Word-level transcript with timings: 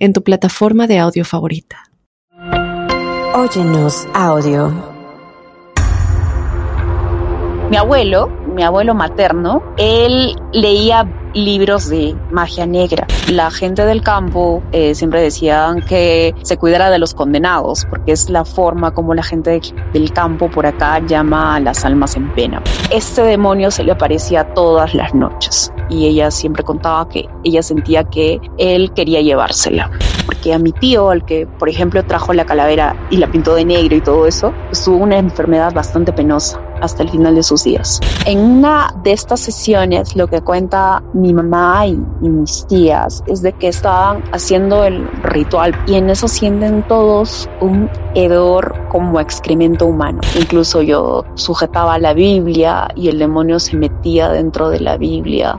en 0.00 0.14
tu 0.14 0.22
plataforma 0.22 0.86
de 0.86 0.98
audio 0.98 1.24
favorita. 1.24 1.76
Óyenos 3.34 4.08
audio. 4.14 4.72
Mi 7.70 7.76
abuelo, 7.76 8.28
mi 8.52 8.64
abuelo 8.64 8.94
materno, 8.94 9.62
él 9.76 10.34
leía 10.52 11.06
libros 11.34 11.88
de 11.88 12.16
magia 12.30 12.66
negra. 12.66 13.06
La 13.30 13.50
gente 13.50 13.84
del 13.84 14.02
campo 14.02 14.62
eh, 14.72 14.94
siempre 14.94 15.22
decían 15.22 15.82
que 15.82 16.34
se 16.42 16.56
cuidara 16.56 16.90
de 16.90 16.98
los 16.98 17.14
condenados, 17.14 17.86
porque 17.88 18.12
es 18.12 18.30
la 18.30 18.44
forma 18.44 18.92
como 18.92 19.14
la 19.14 19.22
gente 19.22 19.60
del 19.92 20.12
campo 20.12 20.50
por 20.50 20.66
acá 20.66 20.98
llama 21.00 21.56
a 21.56 21.60
las 21.60 21.84
almas 21.84 22.16
en 22.16 22.32
pena. 22.34 22.62
Este 22.90 23.22
demonio 23.22 23.70
se 23.70 23.84
le 23.84 23.92
aparecía 23.92 24.54
todas 24.54 24.94
las 24.94 25.14
noches 25.14 25.72
y 25.88 26.06
ella 26.06 26.30
siempre 26.30 26.62
contaba 26.62 27.08
que 27.08 27.28
ella 27.44 27.62
sentía 27.62 28.04
que 28.04 28.40
él 28.58 28.92
quería 28.92 29.20
llevársela. 29.20 29.90
Porque 30.26 30.54
a 30.54 30.58
mi 30.58 30.72
tío, 30.72 31.10
al 31.10 31.24
que 31.24 31.46
por 31.46 31.68
ejemplo 31.68 32.04
trajo 32.04 32.32
la 32.32 32.44
calavera 32.44 32.96
y 33.10 33.16
la 33.16 33.30
pintó 33.30 33.54
de 33.54 33.64
negro 33.64 33.96
y 33.96 34.00
todo 34.00 34.26
eso, 34.26 34.52
tuvo 34.84 34.96
una 34.98 35.18
enfermedad 35.18 35.72
bastante 35.72 36.12
penosa 36.12 36.60
hasta 36.80 37.02
el 37.02 37.10
final 37.10 37.34
de 37.34 37.42
sus 37.42 37.64
días. 37.64 38.00
En 38.26 38.38
una 38.38 38.94
de 39.02 39.12
estas 39.12 39.40
sesiones 39.40 40.16
lo 40.16 40.28
que 40.28 40.40
cuenta 40.40 41.02
mi 41.20 41.32
mamá 41.34 41.86
y, 41.86 41.98
mis 42.20 42.66
tías 42.66 43.22
es 43.26 43.42
de 43.42 43.52
que 43.52 43.68
estaban 43.68 44.22
haciendo 44.32 44.84
el 44.84 45.06
ritual 45.22 45.74
y 45.86 45.94
en 45.94 46.10
eso 46.10 46.28
sienten 46.28 46.82
todos 46.86 47.48
un 47.60 47.90
hedor 48.14 48.74
como 48.88 49.20
excremento 49.20 49.86
humano. 49.86 50.20
Incluso 50.38 50.82
yo 50.82 51.24
sujetaba 51.34 51.98
la 51.98 52.14
Biblia 52.14 52.88
y 52.94 53.08
el 53.08 53.18
demonio 53.18 53.58
se 53.58 53.76
metía 53.76 54.28
dentro 54.30 54.68
de 54.70 54.80
la 54.80 54.96
Biblia. 54.96 55.58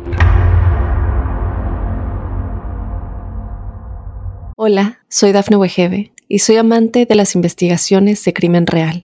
Hola, 4.55 4.99
soy 5.09 5.31
Dafne 5.31 5.57
Wegebe 5.57 6.13
y 6.27 6.39
soy 6.39 6.57
amante 6.57 7.05
de 7.05 7.15
las 7.15 7.35
investigaciones 7.35 8.23
de 8.23 8.33
crimen 8.33 8.67
real. 8.67 9.03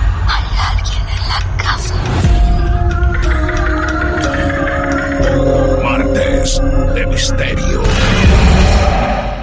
De 6.41 7.05
Misterio. 7.05 7.83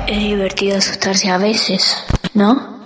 Es 0.08 0.18
divertido 0.18 0.78
asustarse 0.78 1.30
a 1.30 1.38
veces, 1.38 1.96
¿no? 2.34 2.80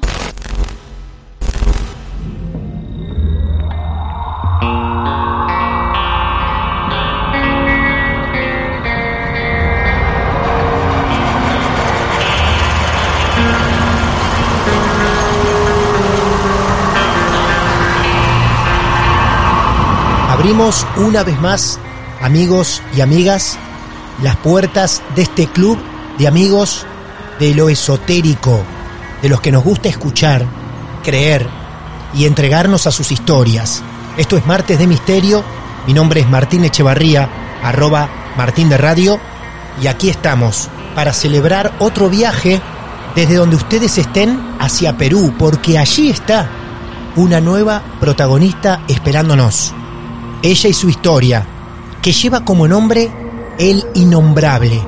Abrimos 20.29 20.87
una 20.99 21.25
vez 21.25 21.41
más, 21.41 21.81
amigos 22.21 22.83
y 22.95 23.01
amigas, 23.01 23.59
las 24.21 24.37
puertas 24.37 25.03
de 25.15 25.23
este 25.23 25.47
club 25.47 25.79
de 26.19 26.29
amigos 26.29 26.85
de 27.39 27.55
lo 27.55 27.69
esotérico, 27.69 28.61
de 29.23 29.29
los 29.29 29.41
que 29.41 29.53
nos 29.53 29.65
gusta 29.65 29.89
escuchar, 29.89 30.45
creer 31.03 31.49
y 32.15 32.27
entregarnos 32.27 32.87
a 32.87 32.93
sus 32.93 33.11
historias. 33.11 33.83
Esto 34.17 34.37
es 34.37 34.47
Martes 34.47 34.79
de 34.79 34.87
Misterio, 34.87 35.43
mi 35.87 35.95
nombre 35.95 36.21
es 36.21 36.29
Martín 36.29 36.65
Echevarría, 36.65 37.29
arroba 37.63 38.09
Martín 38.37 38.69
de 38.69 38.79
Radio, 38.79 39.19
y 39.81 39.87
aquí 39.87 40.11
estamos 40.11 40.69
para 40.95 41.13
celebrar 41.13 41.73
otro 41.79 42.11
viaje 42.11 42.61
desde 43.15 43.37
donde 43.37 43.57
ustedes 43.57 43.99
estén 43.99 44.39
hacia 44.59 44.97
Perú, 44.97 45.35
porque 45.39 45.79
allí 45.79 46.11
está 46.11 46.49
una 47.17 47.41
nueva 47.41 47.83
protagonista 48.01 48.83
esperándonos. 48.89 49.73
Ella 50.43 50.69
y 50.69 50.73
su 50.73 50.89
historia, 50.89 51.47
que 52.01 52.13
lleva 52.13 52.45
como 52.45 52.67
nombre 52.67 53.11
El 53.59 53.85
Innombrable. 53.95 54.83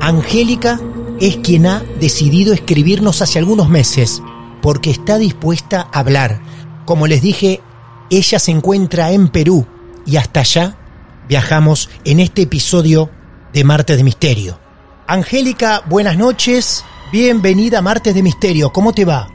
Angélica 0.00 0.80
es 1.20 1.36
quien 1.36 1.66
ha 1.66 1.80
decidido 2.00 2.52
escribirnos 2.52 3.22
hace 3.22 3.38
algunos 3.38 3.68
meses, 3.68 4.22
porque 4.60 4.90
está 4.90 5.16
dispuesta 5.16 5.88
a 5.92 6.00
hablar. 6.00 6.40
Como 6.84 7.06
les 7.06 7.22
dije, 7.22 7.60
ella 8.10 8.38
se 8.38 8.50
encuentra 8.50 9.12
en 9.12 9.28
Perú 9.28 9.64
y 10.04 10.16
hasta 10.16 10.40
allá 10.40 10.76
viajamos 11.28 11.88
en 12.04 12.18
este 12.18 12.42
episodio 12.42 13.10
de 13.52 13.62
Martes 13.62 13.96
de 13.96 14.04
Misterio. 14.04 14.58
Angélica, 15.06 15.82
buenas 15.88 16.18
noches, 16.18 16.84
bienvenida 17.12 17.78
a 17.78 17.82
Martes 17.82 18.14
de 18.14 18.22
Misterio, 18.22 18.72
¿cómo 18.72 18.92
te 18.92 19.04
va? 19.04 19.28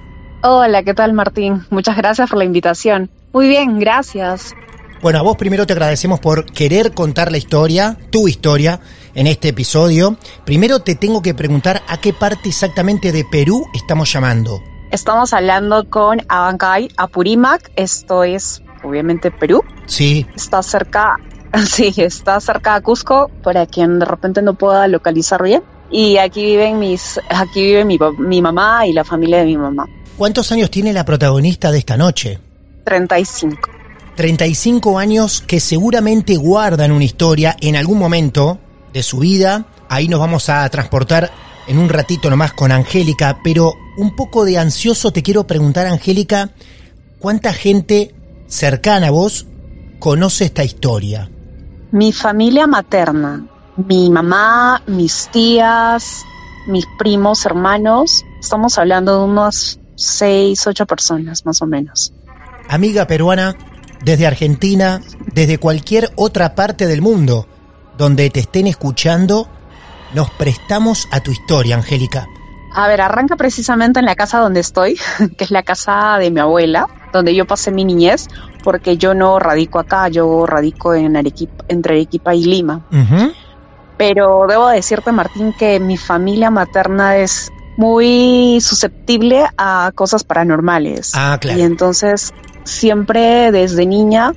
Hola, 0.44 0.84
¿qué 0.84 0.94
tal 0.94 1.14
Martín? 1.14 1.66
Muchas 1.70 1.96
gracias 1.96 2.30
por 2.30 2.40
la 2.40 2.46
invitación. 2.46 3.10
Muy 3.32 3.48
bien, 3.48 3.80
gracias. 3.80 4.54
Bueno, 5.02 5.20
a 5.20 5.22
vos 5.22 5.36
primero 5.36 5.68
te 5.68 5.74
agradecemos 5.74 6.20
por 6.20 6.46
querer 6.46 6.94
contar 6.94 7.32
la 7.32 7.38
historia, 7.38 7.98
tu 8.10 8.28
historia, 8.28 8.80
en 9.14 9.28
este 9.28 9.50
episodio. 9.50 10.18
Primero 10.46 10.80
te 10.80 10.96
tengo 10.96 11.22
que 11.22 11.34
preguntar 11.34 11.82
a 11.88 11.98
qué 11.98 12.14
parte 12.14 12.50
exactamente 12.50 13.12
de 13.12 13.26
Perú 13.26 13.66
estamos 13.74 14.12
llamando. 14.12 14.62
Estamos 14.92 15.34
hablando 15.34 15.90
con 15.90 16.22
Abancay, 16.28 16.90
Apurímac. 16.98 17.72
Esto 17.76 18.24
es 18.24 18.62
obviamente 18.84 19.32
Perú. 19.32 19.64
Sí. 19.88 20.26
Está 20.36 20.62
cerca, 20.64 21.18
sí, 21.66 21.94
está 21.98 22.40
cerca 22.40 22.76
de 22.76 22.82
Cusco, 22.82 23.30
para 23.44 23.66
quien 23.66 24.00
de 24.00 24.06
repente 24.06 24.42
no 24.42 24.54
pueda 24.54 24.88
localizar 24.88 25.44
bien. 25.44 25.64
Y 25.92 26.18
aquí 26.18 26.44
viven 26.44 26.80
mis, 26.80 27.20
aquí 27.30 27.64
vive 27.64 27.86
mi, 27.86 28.00
mi 28.18 28.42
mamá 28.42 28.88
y 28.88 28.94
la 28.94 29.04
familia 29.04 29.40
de 29.40 29.46
mi 29.46 29.58
mamá. 29.58 29.88
¿Cuántos 30.18 30.52
años 30.52 30.72
tiene 30.72 30.94
la 30.94 31.06
protagonista 31.06 31.72
de 31.72 31.78
esta 31.80 31.98
noche? 31.98 32.40
35. 32.86 33.75
35 34.16 34.98
años 34.98 35.44
que 35.46 35.60
seguramente 35.60 36.38
guardan 36.38 36.92
una 36.92 37.04
historia 37.04 37.56
en 37.60 37.76
algún 37.76 38.00
momento 38.00 38.60
de 38.94 39.04
su 39.04 39.20
vida. 39.20 39.66
Ahí 39.90 40.08
nos 40.08 40.20
vamos 40.20 40.50
a 40.50 40.68
transportar 40.70 41.32
en 41.68 41.78
un 41.78 41.90
ratito 41.90 42.30
nomás 42.30 42.54
con 42.54 42.72
Angélica, 42.72 43.40
pero 43.44 43.74
un 43.98 44.16
poco 44.16 44.46
de 44.46 44.58
ansioso 44.58 45.12
te 45.12 45.24
quiero 45.24 45.46
preguntar, 45.46 45.88
Angélica, 45.88 46.52
¿cuánta 47.20 47.54
gente 47.54 48.14
cercana 48.48 49.08
a 49.08 49.12
vos 49.12 49.48
conoce 50.00 50.46
esta 50.46 50.64
historia? 50.64 51.30
Mi 51.92 52.12
familia 52.12 52.68
materna, 52.68 53.46
mi 53.78 54.10
mamá, 54.10 54.82
mis 54.88 55.30
tías, 55.32 56.24
mis 56.68 56.86
primos, 56.98 57.46
hermanos, 57.46 58.26
estamos 58.40 58.78
hablando 58.78 59.20
de 59.20 59.26
unos 59.26 59.80
seis, 59.96 60.66
ocho 60.68 60.86
personas 60.86 61.46
más 61.46 61.62
o 61.62 61.66
menos. 61.66 62.14
Amiga 62.68 63.06
peruana, 63.08 63.56
desde 64.06 64.28
Argentina, 64.28 65.02
desde 65.34 65.58
cualquier 65.58 66.12
otra 66.16 66.54
parte 66.54 66.86
del 66.86 67.02
mundo 67.02 67.48
donde 67.98 68.30
te 68.30 68.42
estén 68.42 68.68
escuchando, 68.68 69.48
nos 70.14 70.30
prestamos 70.30 71.08
a 71.12 71.22
tu 71.22 71.32
historia, 71.32 71.76
Angélica. 71.76 72.28
A 72.74 72.88
ver, 72.88 73.02
arranca 73.02 73.36
precisamente 73.36 74.00
en 74.00 74.06
la 74.06 74.16
casa 74.16 74.38
donde 74.40 74.60
estoy, 74.60 75.00
que 75.38 75.44
es 75.44 75.52
la 75.52 75.64
casa 75.64 76.18
de 76.20 76.30
mi 76.30 76.40
abuela, 76.40 76.88
donde 77.12 77.34
yo 77.34 77.48
pasé 77.48 77.72
mi 77.72 77.84
niñez, 77.84 78.28
porque 78.64 78.98
yo 78.98 79.16
no 79.16 79.40
radico 79.40 79.80
acá, 79.80 80.08
yo 80.10 80.46
radico 80.46 80.94
en 80.94 81.18
Arequipa, 81.18 81.66
entre 81.68 81.96
Arequipa 81.96 82.36
y 82.36 82.44
Lima. 82.44 82.86
Pero 83.98 84.46
debo 84.48 84.68
decirte, 84.68 85.12
Martín, 85.14 85.54
que 85.58 85.80
mi 85.80 85.98
familia 85.98 86.52
materna 86.52 87.18
es 87.18 87.52
muy 87.78 88.60
susceptible 88.62 89.46
a 89.58 89.92
cosas 89.96 90.24
paranormales. 90.24 91.14
Ah, 91.16 91.38
claro. 91.40 91.60
Y 91.60 91.62
entonces 91.64 92.34
siempre 92.66 93.52
desde 93.52 93.86
niña 93.86 94.34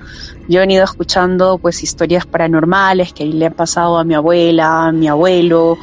yo 0.48 0.58
he 0.58 0.60
venido 0.60 0.84
escuchando 0.84 1.58
pues 1.58 1.82
historias 1.82 2.24
paranormales 2.24 3.12
que 3.12 3.26
le 3.26 3.46
han 3.46 3.52
pasado 3.52 3.98
a 3.98 4.04
mi 4.04 4.14
abuela, 4.14 4.86
a 4.86 4.92
mi 4.92 5.06
abuelo, 5.06 5.76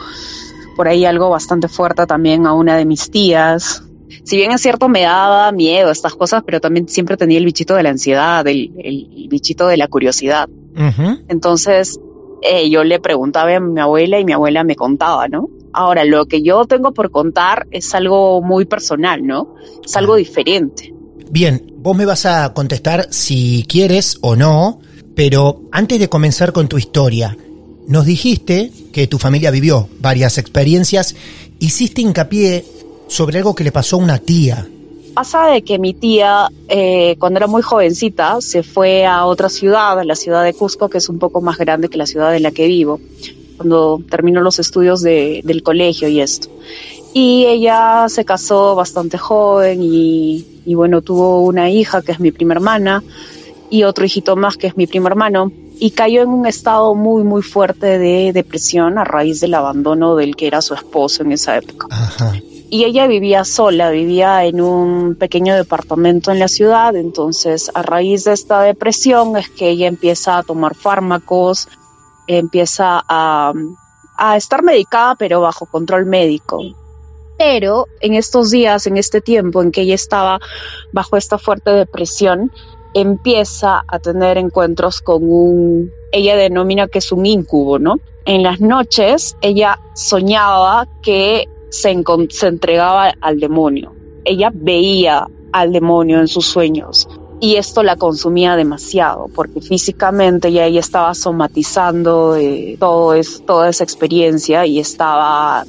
por 0.75 0.87
ahí 0.87 1.05
algo 1.05 1.29
bastante 1.29 1.67
fuerte 1.67 2.07
también 2.07 2.47
a 2.47 2.53
una 2.53 2.75
de 2.75 2.85
mis 2.85 3.11
tías. 3.11 3.83
Si 4.23 4.37
bien 4.37 4.51
es 4.51 4.61
cierto, 4.61 4.89
me 4.89 5.01
daba 5.03 5.51
miedo 5.51 5.91
estas 5.91 6.15
cosas, 6.15 6.41
pero 6.43 6.59
también 6.59 6.87
siempre 6.87 7.15
tenía 7.15 7.37
el 7.37 7.45
bichito 7.45 7.75
de 7.75 7.83
la 7.83 7.91
ansiedad, 7.91 8.45
el, 8.47 8.71
el 8.79 9.27
bichito 9.29 9.67
de 9.67 9.77
la 9.77 9.87
curiosidad. 9.87 10.49
Entonces, 11.27 11.99
eh, 12.41 12.67
yo 12.69 12.83
le 12.83 12.99
preguntaba 12.99 13.55
a 13.55 13.59
mi 13.59 13.79
abuela 13.79 14.19
y 14.19 14.25
mi 14.25 14.33
abuela 14.33 14.63
me 14.63 14.75
contaba, 14.75 15.27
¿no? 15.27 15.49
Ahora, 15.73 16.05
lo 16.05 16.25
que 16.25 16.41
yo 16.41 16.65
tengo 16.65 16.91
por 16.93 17.11
contar 17.11 17.67
es 17.69 17.93
algo 17.93 18.41
muy 18.41 18.65
personal, 18.65 19.25
¿no? 19.25 19.53
Es 19.83 19.95
algo 19.95 20.15
diferente. 20.15 20.94
Bien, 21.29 21.73
vos 21.77 21.95
me 21.97 22.05
vas 22.05 22.25
a 22.25 22.53
contestar 22.53 23.07
si 23.11 23.65
quieres 23.67 24.17
o 24.21 24.35
no, 24.35 24.79
pero 25.15 25.61
antes 25.71 25.99
de 25.99 26.09
comenzar 26.09 26.53
con 26.53 26.67
tu 26.67 26.77
historia, 26.77 27.37
nos 27.87 28.05
dijiste 28.05 28.71
que 28.91 29.07
tu 29.07 29.17
familia 29.17 29.51
vivió 29.51 29.89
varias 29.99 30.37
experiencias, 30.37 31.15
hiciste 31.59 32.01
hincapié 32.01 32.65
sobre 33.07 33.39
algo 33.39 33.55
que 33.55 33.63
le 33.63 33.71
pasó 33.71 33.97
a 33.97 33.99
una 33.99 34.19
tía. 34.19 34.67
Pasa 35.13 35.47
de 35.47 35.63
que 35.63 35.79
mi 35.79 35.93
tía, 35.93 36.49
eh, 36.67 37.15
cuando 37.19 37.37
era 37.37 37.47
muy 37.47 37.61
jovencita, 37.61 38.41
se 38.41 38.63
fue 38.63 39.05
a 39.05 39.25
otra 39.25 39.49
ciudad, 39.49 39.99
a 39.99 40.03
la 40.03 40.15
ciudad 40.15 40.43
de 40.43 40.53
Cusco, 40.53 40.89
que 40.89 40.97
es 40.97 41.09
un 41.09 41.19
poco 41.19 41.41
más 41.41 41.57
grande 41.57 41.89
que 41.89 41.97
la 41.97 42.05
ciudad 42.05 42.35
en 42.35 42.43
la 42.43 42.51
que 42.51 42.67
vivo, 42.67 42.99
cuando 43.57 44.01
terminó 44.09 44.41
los 44.41 44.59
estudios 44.59 45.01
de, 45.01 45.41
del 45.43 45.63
colegio 45.63 46.07
y 46.07 46.19
esto. 46.19 46.49
Y 47.13 47.45
ella 47.45 48.07
se 48.09 48.25
casó 48.25 48.75
bastante 48.75 49.17
joven 49.17 49.81
y, 49.81 50.54
y 50.65 50.75
bueno, 50.75 51.01
tuvo 51.01 51.43
una 51.43 51.69
hija 51.69 52.01
que 52.01 52.11
es 52.11 52.19
mi 52.19 52.31
prima 52.31 52.53
hermana 52.53 53.03
y 53.69 53.83
otro 53.83 54.05
hijito 54.05 54.35
más 54.35 54.57
que 54.57 54.67
es 54.67 54.77
mi 54.77 54.87
primo 54.87 55.07
hermano 55.07 55.51
y 55.79 55.91
cayó 55.91 56.21
en 56.21 56.29
un 56.29 56.45
estado 56.45 56.95
muy 56.95 57.23
muy 57.23 57.41
fuerte 57.41 57.99
de 57.99 58.31
depresión 58.33 58.97
a 58.97 59.03
raíz 59.03 59.41
del 59.41 59.53
abandono 59.53 60.15
del 60.15 60.35
que 60.35 60.47
era 60.47 60.61
su 60.61 60.73
esposo 60.73 61.23
en 61.23 61.31
esa 61.31 61.57
época. 61.57 61.87
Y 62.69 62.83
ella 62.83 63.07
vivía 63.07 63.45
sola, 63.45 63.91
vivía 63.91 64.43
en 64.45 64.59
un 64.59 65.15
pequeño 65.15 65.55
departamento 65.55 66.31
en 66.31 66.39
la 66.39 66.47
ciudad, 66.47 66.95
entonces 66.95 67.69
a 67.73 67.83
raíz 67.83 68.23
de 68.23 68.33
esta 68.33 68.61
depresión 68.61 69.37
es 69.37 69.49
que 69.49 69.69
ella 69.69 69.87
empieza 69.87 70.37
a 70.37 70.43
tomar 70.43 70.75
fármacos, 70.75 71.67
empieza 72.27 73.03
a, 73.07 73.53
a 74.17 74.37
estar 74.37 74.63
medicada 74.63 75.15
pero 75.15 75.41
bajo 75.41 75.65
control 75.67 76.05
médico. 76.05 76.61
Pero 77.37 77.87
en 78.01 78.13
estos 78.13 78.51
días, 78.51 78.87
en 78.87 78.97
este 78.97 79.21
tiempo 79.21 79.61
en 79.61 79.71
que 79.71 79.81
ella 79.81 79.95
estaba 79.95 80.39
bajo 80.91 81.17
esta 81.17 81.37
fuerte 81.37 81.71
depresión, 81.71 82.51
empieza 82.93 83.83
a 83.87 83.99
tener 83.99 84.37
encuentros 84.37 85.01
con 85.01 85.21
un, 85.23 85.91
ella 86.11 86.37
denomina 86.37 86.87
que 86.87 86.99
es 86.99 87.11
un 87.11 87.25
incubo, 87.25 87.77
¿no? 87.77 87.99
En 88.25 88.41
las 88.41 88.61
noches 88.61 89.35
ella 89.41 89.79
soñaba 89.93 90.87
que 91.03 91.47
se, 91.69 91.91
entregaba 91.91 93.13
al 93.19 93.39
demonio. 93.39 93.93
Ella 94.23 94.49
veía 94.53 95.27
al 95.51 95.73
demonio 95.73 96.19
en 96.19 96.27
sus 96.27 96.45
sueños 96.45 97.07
y 97.41 97.55
esto 97.57 97.83
la 97.83 97.97
consumía 97.97 98.55
demasiado 98.55 99.27
porque 99.35 99.59
físicamente 99.59 100.51
ya 100.53 100.65
ella 100.65 100.79
estaba 100.79 101.13
somatizando 101.13 102.35
eh, 102.37 102.77
toda 102.79 103.69
esa 103.69 103.83
experiencia 103.83 104.65
y 104.65 104.79
estaba 104.79 105.65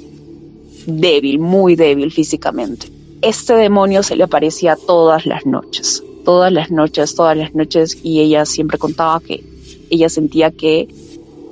débil, 0.86 1.38
muy 1.38 1.76
débil 1.76 2.10
físicamente. 2.12 2.88
Este 3.22 3.54
demonio 3.54 4.02
se 4.02 4.16
le 4.16 4.24
aparecía 4.24 4.76
todas 4.76 5.26
las 5.26 5.46
noches 5.46 6.02
todas 6.26 6.52
las 6.52 6.72
noches, 6.72 7.14
todas 7.14 7.36
las 7.36 7.54
noches, 7.54 7.98
y 8.02 8.20
ella 8.20 8.44
siempre 8.44 8.78
contaba 8.78 9.20
que 9.20 9.44
ella 9.88 10.08
sentía 10.08 10.50
que 10.50 10.88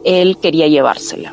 él 0.05 0.37
quería 0.43 0.67
llevársela. 0.67 1.33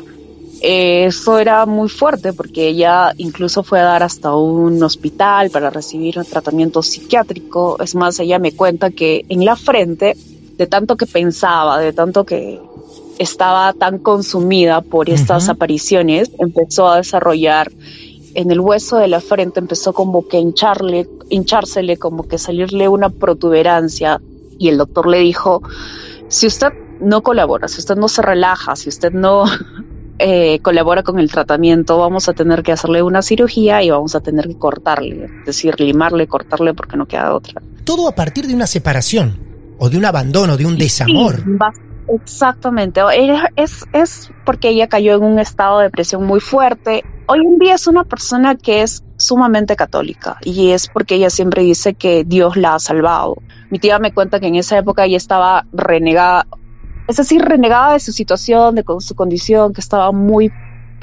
Eso 0.62 1.38
era 1.40 1.66
muy 1.66 1.88
fuerte 1.88 2.32
porque 2.32 2.68
ella 2.68 3.12
incluso 3.16 3.64
fue 3.64 3.80
a 3.80 3.82
dar 3.82 4.04
hasta 4.04 4.36
un 4.36 4.80
hospital 4.80 5.50
para 5.50 5.70
recibir 5.70 6.16
un 6.20 6.24
tratamiento 6.24 6.84
psiquiátrico. 6.84 7.82
Es 7.82 7.96
más, 7.96 8.20
ella 8.20 8.38
me 8.38 8.52
cuenta 8.52 8.90
que 8.90 9.26
en 9.28 9.44
la 9.44 9.56
frente, 9.56 10.16
de 10.56 10.66
tanto 10.68 10.96
que 10.96 11.06
pensaba, 11.06 11.80
de 11.80 11.92
tanto 11.92 12.24
que 12.24 12.60
estaba 13.22 13.72
tan 13.72 13.98
consumida 13.98 14.80
por 14.80 15.08
estas 15.08 15.48
apariciones, 15.48 16.30
empezó 16.38 16.88
a 16.88 16.96
desarrollar 16.96 17.70
en 18.34 18.50
el 18.50 18.60
hueso 18.60 18.96
de 18.96 19.08
la 19.08 19.20
frente 19.20 19.60
empezó 19.60 19.92
como 19.92 20.26
que 20.26 20.38
hincharle, 20.38 21.08
hinchársele, 21.28 21.96
como 21.96 22.26
que 22.26 22.38
salirle 22.38 22.88
una 22.88 23.10
protuberancia 23.10 24.20
y 24.58 24.68
el 24.68 24.78
doctor 24.78 25.06
le 25.06 25.18
dijo, 25.18 25.62
si 26.28 26.46
usted 26.46 26.68
no 27.00 27.22
colabora, 27.22 27.68
si 27.68 27.80
usted 27.80 27.96
no 27.96 28.08
se 28.08 28.22
relaja, 28.22 28.76
si 28.76 28.88
usted 28.88 29.12
no 29.12 29.44
eh, 30.18 30.60
colabora 30.60 31.02
con 31.02 31.18
el 31.18 31.30
tratamiento, 31.30 31.98
vamos 31.98 32.28
a 32.28 32.32
tener 32.32 32.62
que 32.62 32.72
hacerle 32.72 33.02
una 33.02 33.22
cirugía 33.22 33.82
y 33.82 33.90
vamos 33.90 34.14
a 34.14 34.20
tener 34.20 34.48
que 34.48 34.56
cortarle, 34.56 35.24
es 35.24 35.46
decir, 35.46 35.78
limarle, 35.80 36.26
cortarle 36.26 36.74
porque 36.74 36.96
no 36.96 37.06
queda 37.06 37.34
otra. 37.34 37.60
Todo 37.84 38.08
a 38.08 38.14
partir 38.14 38.46
de 38.46 38.54
una 38.54 38.66
separación 38.66 39.38
o 39.78 39.90
de 39.90 39.98
un 39.98 40.04
abandono, 40.04 40.56
de 40.56 40.64
un 40.64 40.78
desamor. 40.78 41.42
Exactamente, 42.08 43.00
es, 43.56 43.84
es 43.92 44.30
porque 44.44 44.70
ella 44.70 44.88
cayó 44.88 45.14
en 45.14 45.22
un 45.22 45.38
estado 45.38 45.78
de 45.78 45.84
depresión 45.84 46.24
muy 46.24 46.40
fuerte, 46.40 47.04
hoy 47.26 47.40
en 47.40 47.58
día 47.58 47.74
es 47.74 47.86
una 47.86 48.04
persona 48.04 48.56
que 48.56 48.82
es 48.82 49.04
sumamente 49.16 49.76
católica 49.76 50.38
y 50.42 50.70
es 50.70 50.88
porque 50.88 51.14
ella 51.14 51.30
siempre 51.30 51.62
dice 51.62 51.94
que 51.94 52.24
Dios 52.24 52.56
la 52.56 52.74
ha 52.74 52.78
salvado. 52.78 53.36
Mi 53.70 53.78
tía 53.78 53.98
me 53.98 54.12
cuenta 54.12 54.40
que 54.40 54.48
en 54.48 54.56
esa 54.56 54.76
época 54.76 55.04
ella 55.04 55.16
estaba 55.16 55.66
renegada, 55.72 56.46
es 57.08 57.16
decir, 57.16 57.42
renegada 57.42 57.94
de 57.94 58.00
su 58.00 58.12
situación, 58.12 58.74
de 58.74 58.84
su 58.98 59.14
condición, 59.14 59.72
que 59.72 59.80
estaba 59.80 60.12
muy, 60.12 60.52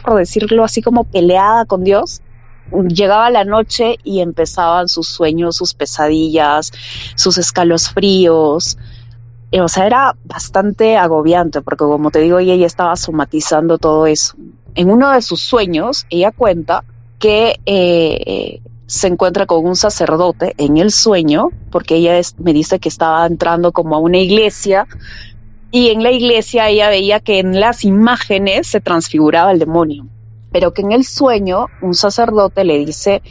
por 0.03 0.15
decirlo 0.15 0.63
así, 0.63 0.81
como 0.81 1.03
peleada 1.03 1.65
con 1.65 1.83
Dios. 1.83 2.21
Llegaba 2.71 3.31
la 3.31 3.45
noche 3.45 3.97
y 4.03 4.19
empezaban 4.19 4.87
sus 4.87 5.07
sueños, 5.07 5.55
sus 5.55 5.73
pesadillas, 5.73 6.71
sus 7.15 7.39
escalofríos, 7.39 8.77
o 9.51 9.67
sea, 9.67 9.87
era 9.87 10.15
bastante 10.25 10.97
agobiante 10.97 11.61
porque 11.61 11.85
como 11.85 12.11
te 12.11 12.19
digo, 12.19 12.39
ella 12.39 12.65
estaba 12.65 12.95
somatizando 12.95 13.77
todo 13.77 14.05
eso. 14.05 14.35
En 14.75 14.91
uno 14.91 15.11
de 15.11 15.21
sus 15.21 15.41
sueños, 15.41 16.05
ella 16.09 16.31
cuenta 16.31 16.83
que 17.17 17.59
eh, 17.65 18.61
se 18.85 19.07
encuentra 19.07 19.45
con 19.45 19.65
un 19.65 19.75
sacerdote 19.75 20.53
en 20.57 20.77
el 20.77 20.91
sueño, 20.91 21.49
porque 21.71 21.95
ella 21.95 22.19
me 22.37 22.53
dice 22.53 22.79
que 22.79 22.89
estaba 22.89 23.25
entrando 23.25 23.71
como 23.71 23.95
a 23.95 23.99
una 23.99 24.17
iglesia 24.17 24.87
y 25.71 25.89
en 25.89 26.01
la 26.01 26.11
iglesia 26.11 26.69
ella 26.69 26.89
veía 26.89 27.19
que 27.19 27.39
en 27.39 27.59
las 27.59 27.85
imágenes 27.85 28.67
se 28.67 28.81
transfiguraba 28.81 29.51
el 29.51 29.59
demonio, 29.59 30.07
pero 30.51 30.73
que 30.73 30.81
en 30.81 30.91
el 30.91 31.03
sueño 31.03 31.67
un 31.81 31.93
sacerdote 31.93 32.63
le 32.63 32.83
dice, 32.83 33.21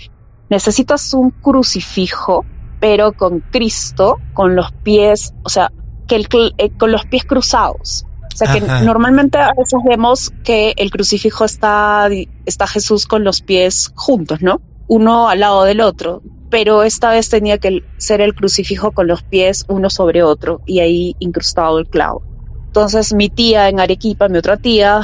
necesitas 0.49 1.13
un 1.15 1.31
crucifijo, 1.31 2.45
pero 2.79 3.13
con 3.13 3.41
Cristo, 3.41 4.19
con 4.35 4.55
los 4.55 4.71
pies, 4.71 5.35
o 5.43 5.49
sea, 5.49 5.73
que 6.09 6.17
el, 6.17 6.27
eh, 6.59 6.71
con 6.71 6.91
los 6.91 7.05
pies 7.07 7.25
cruzados. 7.25 8.05
O 8.35 8.37
sea 8.37 8.53
que 8.53 8.61
normalmente 8.61 9.39
a 9.39 9.53
veces 9.53 9.81
vemos 9.85 10.33
que 10.45 10.73
el 10.77 10.91
crucifijo 10.91 11.45
está, 11.45 12.09
está 12.47 12.67
Jesús 12.67 13.07
con 13.07 13.25
los 13.25 13.43
pies 13.43 13.93
juntos, 13.97 14.43
¿no? 14.43 14.61
Uno 14.87 15.29
al 15.29 15.41
lado 15.41 15.65
del 15.65 15.81
otro. 15.81 16.23
Pero 16.51 16.83
esta 16.83 17.11
vez 17.11 17.29
tenía 17.29 17.59
que 17.59 17.83
ser 17.97 18.21
el 18.21 18.35
crucifijo 18.35 18.93
con 18.93 19.07
los 19.07 19.23
pies 19.23 19.65
uno 19.69 19.91
sobre 19.91 20.23
otro 20.23 20.63
y 20.67 20.81
ahí 20.81 21.17
incrustado 21.19 21.79
el 21.79 21.89
clavo. 21.89 22.23
Entonces 22.67 23.13
mi 23.13 23.29
tía 23.29 23.69
en 23.69 23.81
Arequipa, 23.81 24.29
mi 24.29 24.39
otra 24.39 24.57
tía, 24.57 25.01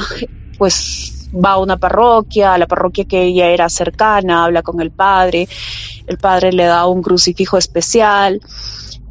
pues 0.57 1.29
va 1.33 1.51
a 1.51 1.57
una 1.57 1.77
parroquia, 1.77 2.53
a 2.53 2.57
la 2.57 2.67
parroquia 2.67 3.05
que 3.05 3.23
ella 3.23 3.49
era 3.49 3.67
cercana, 3.67 4.45
habla 4.45 4.61
con 4.61 4.79
el 4.79 4.91
padre, 4.91 5.47
el 6.07 6.17
padre 6.17 6.53
le 6.53 6.65
da 6.65 6.87
un 6.87 7.01
crucifijo 7.01 7.57
especial 7.57 8.39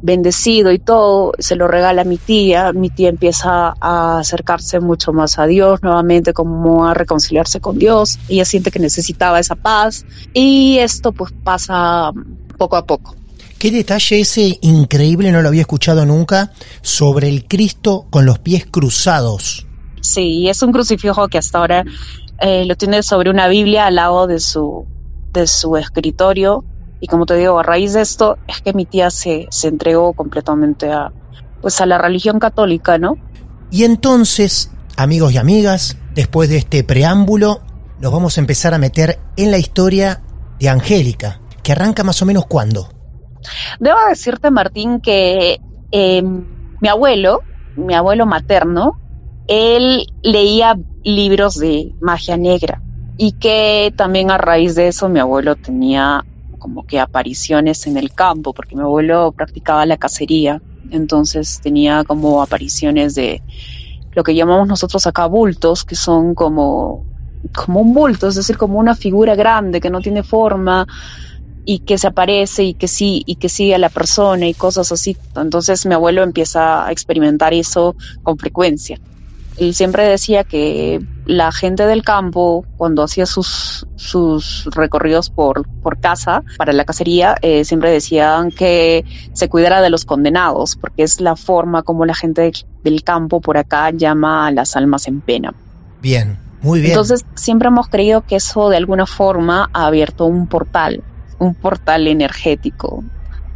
bendecido 0.05 0.71
y 0.71 0.77
todo, 0.77 1.33
se 1.39 1.55
lo 1.55 1.67
regala 1.67 2.03
a 2.03 2.05
mi 2.05 2.17
tía, 2.17 2.71
mi 2.73 2.89
tía 2.89 3.09
empieza 3.09 3.73
a 3.81 4.19
acercarse 4.19 4.79
mucho 4.79 5.11
más 5.13 5.39
a 5.39 5.47
Dios 5.47 5.81
nuevamente, 5.81 6.31
como 6.31 6.87
a 6.87 6.93
reconciliarse 6.93 7.59
con 7.59 7.79
Dios, 7.79 8.19
ella 8.29 8.45
siente 8.45 8.69
que 8.69 8.79
necesitaba 8.79 9.39
esa 9.39 9.55
paz 9.55 10.05
y 10.33 10.77
esto 10.77 11.11
pues 11.11 11.33
pasa 11.43 12.11
poco 12.57 12.77
a 12.77 12.85
poco. 12.85 13.15
Qué 13.57 13.71
detalle 13.71 14.19
ese 14.19 14.59
increíble, 14.61 15.31
no 15.31 15.41
lo 15.41 15.47
había 15.47 15.61
escuchado 15.61 16.05
nunca, 16.05 16.51
sobre 16.81 17.27
el 17.27 17.47
Cristo 17.47 18.05
con 18.11 18.25
los 18.25 18.37
pies 18.37 18.67
cruzados. 18.69 19.65
Sí, 20.01 20.47
es 20.47 20.61
un 20.61 20.71
crucifijo 20.71 21.27
que 21.29 21.39
hasta 21.39 21.57
ahora 21.57 21.83
eh, 22.41 22.65
lo 22.65 22.75
tiene 22.75 23.01
sobre 23.01 23.31
una 23.31 23.47
Biblia 23.47 23.87
al 23.87 23.95
lado 23.95 24.27
de 24.27 24.39
su, 24.39 24.85
de 25.33 25.47
su 25.47 25.77
escritorio. 25.77 26.63
Y 26.99 27.07
como 27.07 27.25
te 27.25 27.35
digo, 27.35 27.59
a 27.59 27.63
raíz 27.63 27.93
de 27.93 28.01
esto 28.01 28.37
es 28.47 28.61
que 28.61 28.73
mi 28.73 28.85
tía 28.85 29.09
se, 29.09 29.47
se 29.49 29.67
entregó 29.67 30.13
completamente 30.13 30.91
a, 30.91 31.11
pues 31.61 31.81
a 31.81 31.85
la 31.85 31.97
religión 31.97 32.39
católica, 32.39 32.97
¿no? 32.97 33.17
Y 33.71 33.83
entonces, 33.83 34.71
amigos 34.97 35.33
y 35.33 35.37
amigas, 35.37 35.97
después 36.13 36.49
de 36.49 36.57
este 36.57 36.83
preámbulo, 36.83 37.61
nos 37.99 38.11
vamos 38.11 38.37
a 38.37 38.41
empezar 38.41 38.73
a 38.73 38.77
meter 38.77 39.19
en 39.35 39.51
la 39.51 39.57
historia 39.57 40.21
de 40.59 40.69
Angélica, 40.69 41.41
que 41.63 41.71
arranca 41.71 42.03
más 42.03 42.21
o 42.21 42.25
menos 42.25 42.45
cuándo. 42.45 42.89
Debo 43.79 43.97
decirte, 44.09 44.51
Martín, 44.51 45.01
que 45.01 45.59
eh, 45.91 46.21
mi 46.21 46.87
abuelo, 46.87 47.41
mi 47.75 47.93
abuelo 47.93 48.25
materno, 48.25 48.99
él 49.47 50.07
leía 50.23 50.77
libros 51.03 51.59
de 51.59 51.93
magia 52.01 52.37
negra 52.37 52.81
y 53.17 53.33
que 53.33 53.93
también 53.95 54.31
a 54.31 54.37
raíz 54.37 54.75
de 54.75 54.87
eso 54.87 55.07
mi 55.07 55.19
abuelo 55.19 55.55
tenía 55.55 56.25
como 56.65 56.83
que 56.83 56.99
apariciones 56.99 57.85
en 57.85 57.95
el 57.95 58.11
campo, 58.11 58.51
porque 58.51 58.75
mi 58.75 58.81
abuelo 58.81 59.31
practicaba 59.33 59.85
la 59.85 59.97
cacería, 59.97 60.59
entonces 60.89 61.59
tenía 61.61 62.03
como 62.03 62.41
apariciones 62.41 63.13
de 63.13 63.43
lo 64.15 64.23
que 64.23 64.33
llamamos 64.33 64.67
nosotros 64.67 65.05
acá 65.05 65.27
bultos, 65.27 65.83
que 65.83 65.95
son 65.95 66.33
como, 66.33 67.05
como 67.53 67.81
un 67.81 67.93
bulto, 67.93 68.27
es 68.27 68.33
decir, 68.33 68.57
como 68.57 68.79
una 68.79 68.95
figura 68.95 69.35
grande 69.35 69.79
que 69.79 69.91
no 69.91 70.01
tiene 70.01 70.23
forma 70.23 70.87
y 71.63 71.81
que 71.81 71.99
se 71.99 72.07
aparece 72.07 72.63
y 72.63 72.73
que 72.73 72.87
sí, 72.87 73.21
y 73.27 73.35
que 73.35 73.47
sigue 73.47 73.75
a 73.75 73.79
la 73.79 73.89
persona 73.89 74.47
y 74.47 74.55
cosas 74.55 74.91
así. 74.91 75.15
Entonces 75.35 75.85
mi 75.85 75.93
abuelo 75.93 76.23
empieza 76.23 76.87
a 76.87 76.91
experimentar 76.91 77.53
eso 77.53 77.95
con 78.23 78.39
frecuencia. 78.39 78.97
Él 79.57 79.73
siempre 79.73 80.03
decía 80.07 80.43
que 80.43 81.01
la 81.25 81.51
gente 81.51 81.85
del 81.85 82.03
campo, 82.03 82.65
cuando 82.77 83.03
hacía 83.03 83.25
sus, 83.25 83.87
sus 83.95 84.67
recorridos 84.71 85.29
por, 85.29 85.67
por 85.81 85.99
casa 85.99 86.43
para 86.57 86.73
la 86.73 86.85
cacería, 86.85 87.35
eh, 87.41 87.63
siempre 87.63 87.89
decían 87.91 88.51
que 88.51 89.05
se 89.33 89.49
cuidara 89.49 89.81
de 89.81 89.89
los 89.89 90.05
condenados, 90.05 90.75
porque 90.75 91.03
es 91.03 91.21
la 91.21 91.35
forma 91.35 91.83
como 91.83 92.05
la 92.05 92.13
gente 92.13 92.51
del 92.83 93.03
campo 93.03 93.41
por 93.41 93.57
acá 93.57 93.91
llama 93.91 94.47
a 94.47 94.51
las 94.51 94.75
almas 94.75 95.07
en 95.07 95.21
pena. 95.21 95.53
Bien, 96.01 96.37
muy 96.61 96.79
bien. 96.79 96.91
Entonces 96.91 97.25
siempre 97.35 97.69
hemos 97.69 97.87
creído 97.87 98.21
que 98.21 98.35
eso 98.35 98.69
de 98.69 98.77
alguna 98.77 99.05
forma 99.05 99.69
ha 99.73 99.87
abierto 99.87 100.25
un 100.25 100.47
portal, 100.47 101.03
un 101.39 101.55
portal 101.55 102.07
energético 102.07 103.03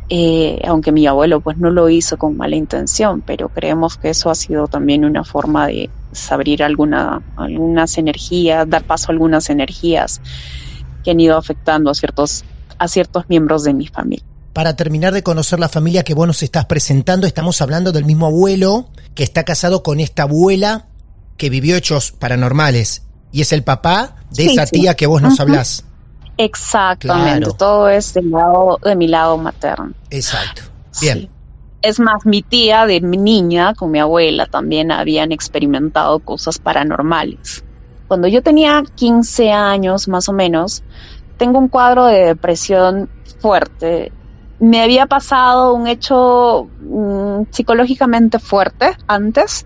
eh, 0.09 0.59
aunque 0.65 0.91
mi 0.91 1.05
abuelo 1.05 1.39
pues 1.39 1.57
no 1.57 1.69
lo 1.69 1.87
hizo 1.89 2.17
con 2.17 2.35
mala 2.35 2.55
intención, 2.55 3.21
pero 3.21 3.49
creemos 3.49 3.97
que 3.97 4.09
eso 4.09 4.29
ha 4.29 4.35
sido 4.35 4.67
también 4.67 5.05
una 5.05 5.23
forma 5.23 5.67
de 5.67 5.89
abrir 6.31 6.63
alguna, 6.63 7.21
algunas 7.35 7.97
energías, 7.97 8.67
dar 8.67 8.83
paso 8.83 9.07
a 9.09 9.13
algunas 9.13 9.49
energías 9.49 10.19
que 11.03 11.11
han 11.11 11.19
ido 11.19 11.37
afectando 11.37 11.91
a 11.91 11.93
ciertos, 11.93 12.43
a 12.77 12.87
ciertos 12.87 13.25
miembros 13.29 13.63
de 13.63 13.73
mi 13.73 13.87
familia. 13.87 14.25
Para 14.53 14.75
terminar 14.75 15.13
de 15.13 15.21
conocer 15.21 15.59
la 15.59 15.69
familia 15.69 16.03
que 16.03 16.15
vos 16.15 16.25
nos 16.25 16.41
estás 16.41 16.65
presentando, 16.65 17.27
estamos 17.27 17.61
hablando 17.61 17.91
del 17.91 18.05
mismo 18.05 18.25
abuelo 18.25 18.89
que 19.13 19.23
está 19.23 19.43
casado 19.43 19.83
con 19.83 19.99
esta 19.99 20.23
abuela 20.23 20.87
que 21.37 21.49
vivió 21.49 21.75
hechos 21.75 22.11
paranormales 22.11 23.03
y 23.31 23.41
es 23.41 23.53
el 23.53 23.63
papá 23.63 24.15
de 24.31 24.43
Sí, 24.43 24.49
esa 24.51 24.65
sí. 24.65 24.81
tía 24.81 24.95
que 24.95 25.07
vos 25.07 25.21
nos 25.21 25.35
Ujú. 25.35 25.43
hablás. 25.43 25.85
Exactamente, 26.39 27.39
Claro. 27.41 27.53
todo 27.53 27.89
es 27.89 28.13
del 28.13 28.31
lado, 28.31 28.79
de 28.81 28.95
mi 28.95 29.07
lado 29.07 29.37
materno. 29.37 29.91
Exacto. 30.09 30.61
Bien. 31.01 31.19
Sí. 31.19 31.29
Es 31.81 31.99
más, 31.99 32.25
mi 32.25 32.41
tía 32.41 32.85
de 32.85 33.01
mi 33.01 33.17
niña 33.17 33.73
con 33.73 33.91
mi 33.91 33.99
abuela 33.99 34.45
también 34.45 34.91
habían 34.91 35.33
experimentado 35.33 36.19
cosas 36.19 36.57
paranormales. 36.57 37.63
Cuando 38.07 38.27
yo 38.29 38.41
tenía 38.41 38.83
15 38.95 39.51
años 39.51 40.07
más 40.07 40.29
o 40.29 40.33
menos, 40.33 40.81
tengo 41.37 41.59
un 41.59 41.67
cuadro 41.67 42.05
de 42.05 42.27
depresión 42.27 43.09
fuerte. 43.39 44.13
Me 44.59 44.81
había 44.81 45.07
pasado 45.07 45.73
un 45.73 45.87
hecho 45.87 46.69
mm, 46.81 47.43
psicológicamente 47.51 48.39
fuerte 48.39 48.97
antes. 49.07 49.65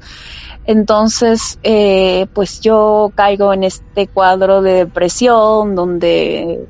Entonces, 0.65 1.59
eh, 1.63 2.27
pues 2.33 2.61
yo 2.61 3.11
caigo 3.15 3.53
en 3.53 3.63
este 3.63 4.07
cuadro 4.07 4.61
de 4.61 4.73
depresión 4.85 5.75
donde 5.75 6.67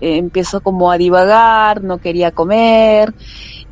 eh, 0.00 0.16
empiezo 0.16 0.60
como 0.60 0.90
a 0.90 0.98
divagar, 0.98 1.82
no 1.82 1.98
quería 1.98 2.32
comer, 2.32 3.14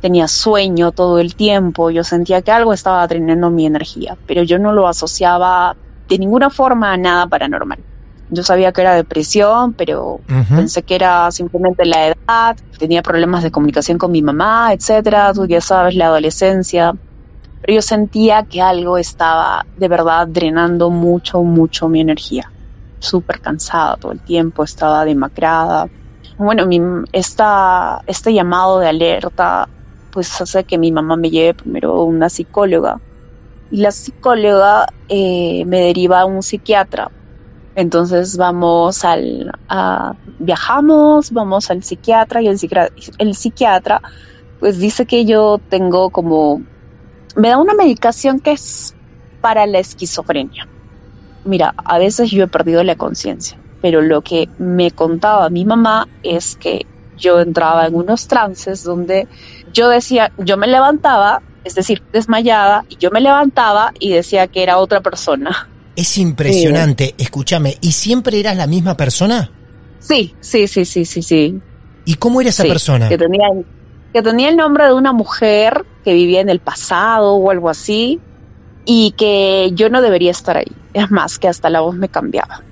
tenía 0.01 0.27
sueño 0.27 0.91
todo 0.91 1.19
el 1.19 1.35
tiempo, 1.35 1.89
yo 1.89 2.03
sentía 2.03 2.41
que 2.41 2.51
algo 2.51 2.73
estaba 2.73 3.05
drenando 3.07 3.49
mi 3.49 3.65
energía, 3.65 4.17
pero 4.25 4.43
yo 4.43 4.57
no 4.59 4.71
lo 4.71 4.87
asociaba 4.87 5.75
de 6.07 6.19
ninguna 6.19 6.49
forma 6.49 6.93
a 6.93 6.97
nada 6.97 7.27
paranormal. 7.27 7.79
Yo 8.29 8.43
sabía 8.43 8.73
que 8.73 8.81
era 8.81 8.93
depresión, 8.93 9.73
pero 9.73 10.19
pensé 10.49 10.83
que 10.83 10.95
era 10.95 11.31
simplemente 11.31 11.85
la 11.85 12.07
edad, 12.07 12.57
tenía 12.77 13.01
problemas 13.01 13.41
de 13.41 13.51
comunicación 13.51 13.97
con 13.97 14.11
mi 14.11 14.21
mamá, 14.21 14.73
etcétera, 14.73 15.31
tú 15.33 15.45
ya 15.45 15.61
sabes, 15.61 15.95
la 15.95 16.07
adolescencia. 16.07 16.93
Yo 17.67 17.81
sentía 17.81 18.43
que 18.43 18.61
algo 18.61 18.97
estaba 18.97 19.65
de 19.75 19.87
verdad 19.89 20.27
drenando 20.27 20.89
mucho, 20.89 21.43
mucho 21.43 21.89
mi 21.89 21.99
energía. 21.99 22.49
Súper 22.99 23.41
cansada 23.41 23.97
todo 23.97 24.13
el 24.13 24.21
tiempo, 24.21 24.63
estaba 24.63 25.03
demacrada. 25.03 25.89
Bueno, 26.37 26.65
mi, 26.65 26.79
este 27.11 28.33
llamado 28.33 28.79
de 28.79 28.87
alerta 28.87 29.67
pues 30.11 30.39
hace 30.41 30.63
que 30.63 30.77
mi 30.77 30.91
mamá 30.91 31.17
me 31.17 31.29
lleve 31.29 31.53
primero 31.53 31.93
a 31.93 32.03
una 32.05 32.29
psicóloga 32.29 32.99
y 33.69 33.81
la 33.81 33.91
psicóloga 33.91 34.87
eh, 35.09 35.65
me 35.65 35.81
deriva 35.81 36.21
a 36.21 36.25
un 36.25 36.41
psiquiatra. 36.41 37.11
Entonces 37.75 38.37
vamos 38.37 39.03
al, 39.03 39.51
a, 39.67 40.13
viajamos, 40.39 41.31
vamos 41.31 41.69
al 41.69 41.83
psiquiatra 41.83 42.41
y 42.41 42.47
el, 42.47 42.57
el 43.17 43.35
psiquiatra 43.35 44.01
pues 44.59 44.79
dice 44.79 45.05
que 45.05 45.25
yo 45.25 45.59
tengo 45.69 46.09
como, 46.09 46.61
me 47.37 47.49
da 47.49 47.57
una 47.57 47.73
medicación 47.73 48.39
que 48.39 48.51
es 48.51 48.95
para 49.41 49.65
la 49.67 49.79
esquizofrenia. 49.79 50.67
Mira, 51.45 51.73
a 51.77 51.97
veces 51.97 52.31
yo 52.31 52.43
he 52.43 52.47
perdido 52.47 52.83
la 52.83 52.95
conciencia, 52.95 53.57
pero 53.81 54.01
lo 54.01 54.21
que 54.21 54.49
me 54.57 54.91
contaba 54.91 55.49
mi 55.49 55.63
mamá 55.63 56.07
es 56.23 56.57
que 56.57 56.85
yo 57.17 57.39
entraba 57.39 57.87
en 57.87 57.95
unos 57.95 58.27
trances 58.27 58.83
donde 58.83 59.27
yo 59.71 59.87
decía, 59.89 60.31
yo 60.37 60.57
me 60.57 60.67
levantaba, 60.67 61.41
es 61.63 61.75
decir, 61.75 62.01
desmayada, 62.11 62.83
y 62.89 62.97
yo 62.97 63.11
me 63.11 63.21
levantaba 63.21 63.93
y 63.99 64.11
decía 64.11 64.47
que 64.47 64.63
era 64.63 64.77
otra 64.77 65.01
persona. 65.01 65.69
Es 65.95 66.17
impresionante, 66.17 67.15
escúchame, 67.17 67.77
¿y 67.81 67.91
siempre 67.93 68.39
eras 68.39 68.57
la 68.57 68.67
misma 68.67 68.97
persona? 68.97 69.51
Sí, 69.99 70.35
sí, 70.41 70.67
sí, 70.67 70.85
sí, 70.85 71.05
sí, 71.05 71.21
sí. 71.21 71.59
¿Y 72.05 72.15
cómo 72.15 72.39
era 72.41 72.49
esa 72.49 72.63
Sí, 72.63 72.69
persona? 72.69 73.09
Que 73.09 73.17
tenía, 73.17 73.47
que 74.17 74.23
tenía 74.23 74.49
el 74.49 74.57
nombre 74.57 74.85
de 74.85 74.93
una 74.93 75.13
mujer 75.13 75.85
que 76.03 76.15
vivía 76.15 76.41
en 76.41 76.49
el 76.49 76.59
pasado 76.59 77.35
o 77.35 77.51
algo 77.51 77.69
así, 77.69 78.19
y 78.83 79.11
que 79.11 79.69
yo 79.73 79.91
no 79.91 80.01
debería 80.01 80.31
estar 80.31 80.57
ahí. 80.57 80.71
Es 80.95 81.11
más, 81.11 81.37
que 81.37 81.47
hasta 81.47 81.69
la 81.69 81.81
voz 81.81 81.93
me 81.93 82.09
cambiaba. 82.09 82.63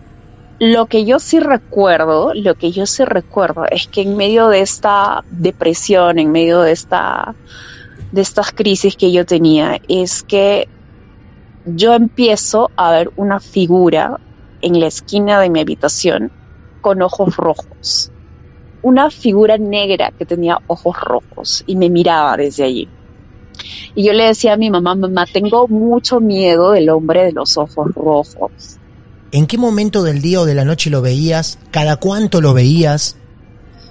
Lo 0.58 0.88
que 0.88 1.06
yo 1.06 1.20
sí 1.20 1.40
recuerdo, 1.40 2.34
lo 2.34 2.56
que 2.56 2.72
yo 2.72 2.88
sí 2.88 3.06
recuerdo 3.06 3.66
es 3.70 3.86
que 3.86 4.02
en 4.02 4.18
medio 4.18 4.48
de 4.48 4.62
esta 4.62 5.24
depresión, 5.30 6.18
en 6.18 6.32
medio 6.32 6.62
de 6.62 6.72
esta 6.72 7.36
de 8.12 8.22
estas 8.22 8.52
crisis 8.52 8.96
que 8.96 9.12
yo 9.12 9.24
tenía, 9.24 9.80
es 9.88 10.24
que 10.24 10.68
yo 11.64 11.94
empiezo 11.94 12.72
a 12.76 12.90
ver 12.90 13.12
una 13.18 13.40
figura 13.40 14.20
en 14.62 14.80
la 14.80 14.88
esquina 14.88 15.40
de 15.40 15.52
mi 15.52 15.60
habitación 15.60 16.32
con 16.82 17.04
ojos 17.04 17.38
rojos. 17.38 18.10
Una 18.86 19.10
figura 19.10 19.58
negra 19.58 20.14
que 20.16 20.28
tenía 20.28 20.60
ojos 20.68 20.96
rojos 21.02 21.64
y 21.66 21.76
me 21.76 21.90
miraba 21.90 22.38
desde 22.38 22.66
allí. 22.66 22.88
Y 23.96 24.06
yo 24.06 24.14
le 24.14 24.26
decía 24.26 24.54
a 24.54 24.58
mi 24.58 24.70
mamá, 24.70 24.94
mamá, 24.94 25.26
tengo 25.26 25.68
mucho 25.68 26.20
miedo 26.20 26.70
del 26.70 26.92
hombre 26.92 27.24
de 27.24 27.32
los 27.32 27.58
ojos 27.58 27.92
rojos. 27.96 28.78
¿En 29.32 29.48
qué 29.48 29.58
momento 29.58 30.04
del 30.04 30.22
día 30.22 30.40
o 30.42 30.46
de 30.46 30.54
la 30.54 30.66
noche 30.66 30.92
lo 30.92 31.02
veías? 31.02 31.58
¿Cada 31.72 31.96
cuánto 31.96 32.42
lo 32.42 32.54
veías? 32.54 33.18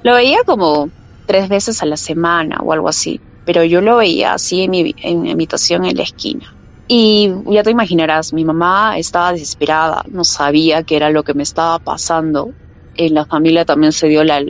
Lo 0.04 0.14
veía 0.14 0.38
como 0.46 0.88
tres 1.26 1.48
veces 1.48 1.82
a 1.82 1.86
la 1.86 1.96
semana 1.96 2.60
o 2.62 2.72
algo 2.72 2.88
así, 2.88 3.20
pero 3.44 3.64
yo 3.64 3.80
lo 3.80 3.96
veía 3.96 4.34
así 4.34 4.62
en 4.62 4.70
mi, 4.70 4.94
en 5.02 5.22
mi 5.22 5.32
habitación 5.32 5.86
en 5.86 5.96
la 5.96 6.04
esquina. 6.04 6.54
Y 6.86 7.32
ya 7.46 7.64
te 7.64 7.72
imaginarás, 7.72 8.32
mi 8.32 8.44
mamá 8.44 8.96
estaba 8.96 9.32
desesperada, 9.32 10.04
no 10.08 10.22
sabía 10.22 10.84
qué 10.84 10.94
era 10.94 11.10
lo 11.10 11.24
que 11.24 11.34
me 11.34 11.42
estaba 11.42 11.80
pasando. 11.80 12.52
En 12.96 13.14
la 13.14 13.24
familia 13.24 13.64
también 13.64 13.92
se 13.92 14.08
dio 14.08 14.24
la, 14.24 14.42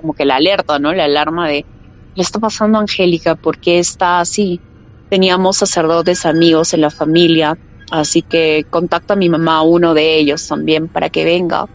como 0.00 0.14
que 0.14 0.24
la 0.24 0.36
alerta, 0.36 0.78
¿no? 0.78 0.92
La 0.92 1.04
alarma 1.04 1.48
de 1.48 1.64
le 2.16 2.22
está 2.22 2.38
pasando 2.38 2.78
a 2.78 2.80
Angélica? 2.80 3.34
¿Por 3.34 3.58
qué 3.58 3.78
está 3.78 4.20
así? 4.20 4.58
Teníamos 5.10 5.58
sacerdotes 5.58 6.24
amigos 6.24 6.72
en 6.72 6.80
la 6.80 6.90
familia, 6.90 7.58
así 7.90 8.22
que 8.22 8.64
contacta 8.68 9.12
a 9.12 9.16
mi 9.16 9.28
mamá, 9.28 9.62
uno 9.62 9.94
de 9.94 10.16
ellos 10.16 10.48
también, 10.48 10.88
para 10.88 11.10
que 11.10 11.24
venga. 11.24 11.66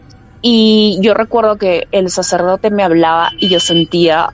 Y 0.42 0.98
yo 1.00 1.14
recuerdo 1.14 1.56
que 1.56 1.86
el 1.92 2.10
sacerdote 2.10 2.70
me 2.70 2.82
hablaba 2.82 3.30
y 3.38 3.48
yo 3.48 3.60
sentía 3.60 4.30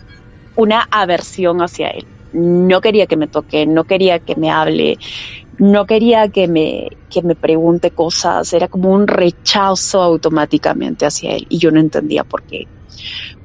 una 0.57 0.89
aversión 0.91 1.61
hacia 1.61 1.91
él. 1.91 2.07
No 2.33 2.81
quería 2.81 3.07
que 3.07 3.17
me 3.17 3.29
toque, 3.29 3.67
no 3.67 3.85
quería 3.85 4.19
que 4.19 4.35
me 4.35 4.51
hable, 4.51 4.99
no 5.59 5.87
quería 5.87 6.29
que 6.29 6.47
me, 6.49 6.89
que 7.11 7.23
me 7.23 7.35
pregunte 7.35 7.91
cosas, 7.91 8.53
era 8.53 8.69
como 8.69 8.91
un 8.91 9.07
rechazo 9.07 10.03
automáticamente 10.03 11.07
hacia 11.07 11.33
él 11.33 11.47
y 11.49 11.59
yo 11.59 11.71
no 11.71 11.81
entendía 11.81 12.25
por 12.25 12.43
qué. 12.43 12.67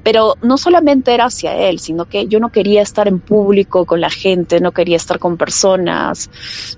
Pero 0.02 0.34
no 0.42 0.58
solamente 0.58 1.14
era 1.14 1.26
hacia 1.26 1.56
él, 1.56 1.78
sino 1.78 2.04
que 2.04 2.26
yo 2.26 2.38
no 2.38 2.50
quería 2.50 2.82
estar 2.82 3.08
en 3.08 3.20
público 3.20 3.86
con 3.86 4.00
la 4.00 4.10
gente, 4.10 4.60
no 4.60 4.72
quería 4.72 4.96
estar 4.96 5.18
con 5.18 5.36
personas, 5.36 6.30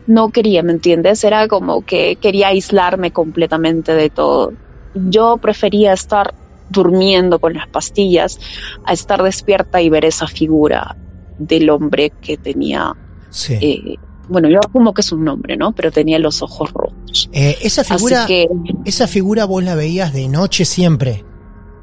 no 0.07 0.31
quería, 0.31 0.63
¿me 0.63 0.73
entiendes? 0.73 1.25
Era 1.25 1.49
como 1.49 1.85
que 1.85 2.17
quería 2.17 2.49
aislarme 2.49 3.11
completamente 3.11 3.95
de 3.95 4.11
todo. 4.11 4.53
Yo 4.95 5.39
prefería 5.39 5.93
estar 5.93 6.35
durmiendo 6.71 7.39
con 7.39 7.55
las 7.55 7.69
pastillas 7.69 8.39
a 8.85 8.93
estar 8.93 9.23
despierta 9.23 9.81
y 9.83 9.91
ver 9.91 10.05
esa 10.05 10.27
figura 10.27 10.97
del 11.39 11.69
hombre 11.71 12.11
que 12.21 12.37
tenía 12.37 12.95
Sí. 13.31 13.55
eh, 13.61 13.97
bueno, 14.29 14.49
yo 14.49 14.59
asumo 14.59 14.93
que 14.93 15.01
es 15.01 15.13
un 15.13 15.25
nombre, 15.25 15.57
¿no? 15.57 15.73
Pero 15.73 15.91
tenía 15.91 16.19
los 16.19 16.43
ojos 16.43 16.73
rojos. 16.73 17.29
Eh, 17.33 17.57
esa 17.63 17.85
figura, 17.85 18.27
que, 18.27 18.49
esa 18.85 19.07
figura 19.07 19.45
vos 19.45 19.63
la 19.63 19.75
veías 19.75 20.13
de 20.13 20.29
noche 20.29 20.65
siempre. 20.65 21.25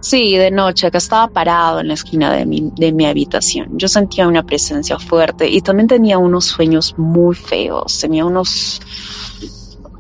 sí, 0.02 0.36
de 0.36 0.52
noche, 0.52 0.92
que 0.92 0.98
estaba 0.98 1.28
parado 1.28 1.80
en 1.80 1.88
la 1.88 1.94
esquina 1.94 2.34
de 2.34 2.46
mi, 2.46 2.72
de 2.76 2.92
mi 2.92 3.06
habitación. 3.06 3.78
Yo 3.78 3.88
sentía 3.88 4.28
una 4.28 4.44
presencia 4.44 5.00
fuerte 5.00 5.50
y 5.50 5.62
también 5.62 5.88
tenía 5.88 6.18
unos 6.18 6.46
sueños 6.46 6.96
muy 6.98 7.36
feos. 7.36 8.00
Tenía 8.00 8.26
unos. 8.26 8.82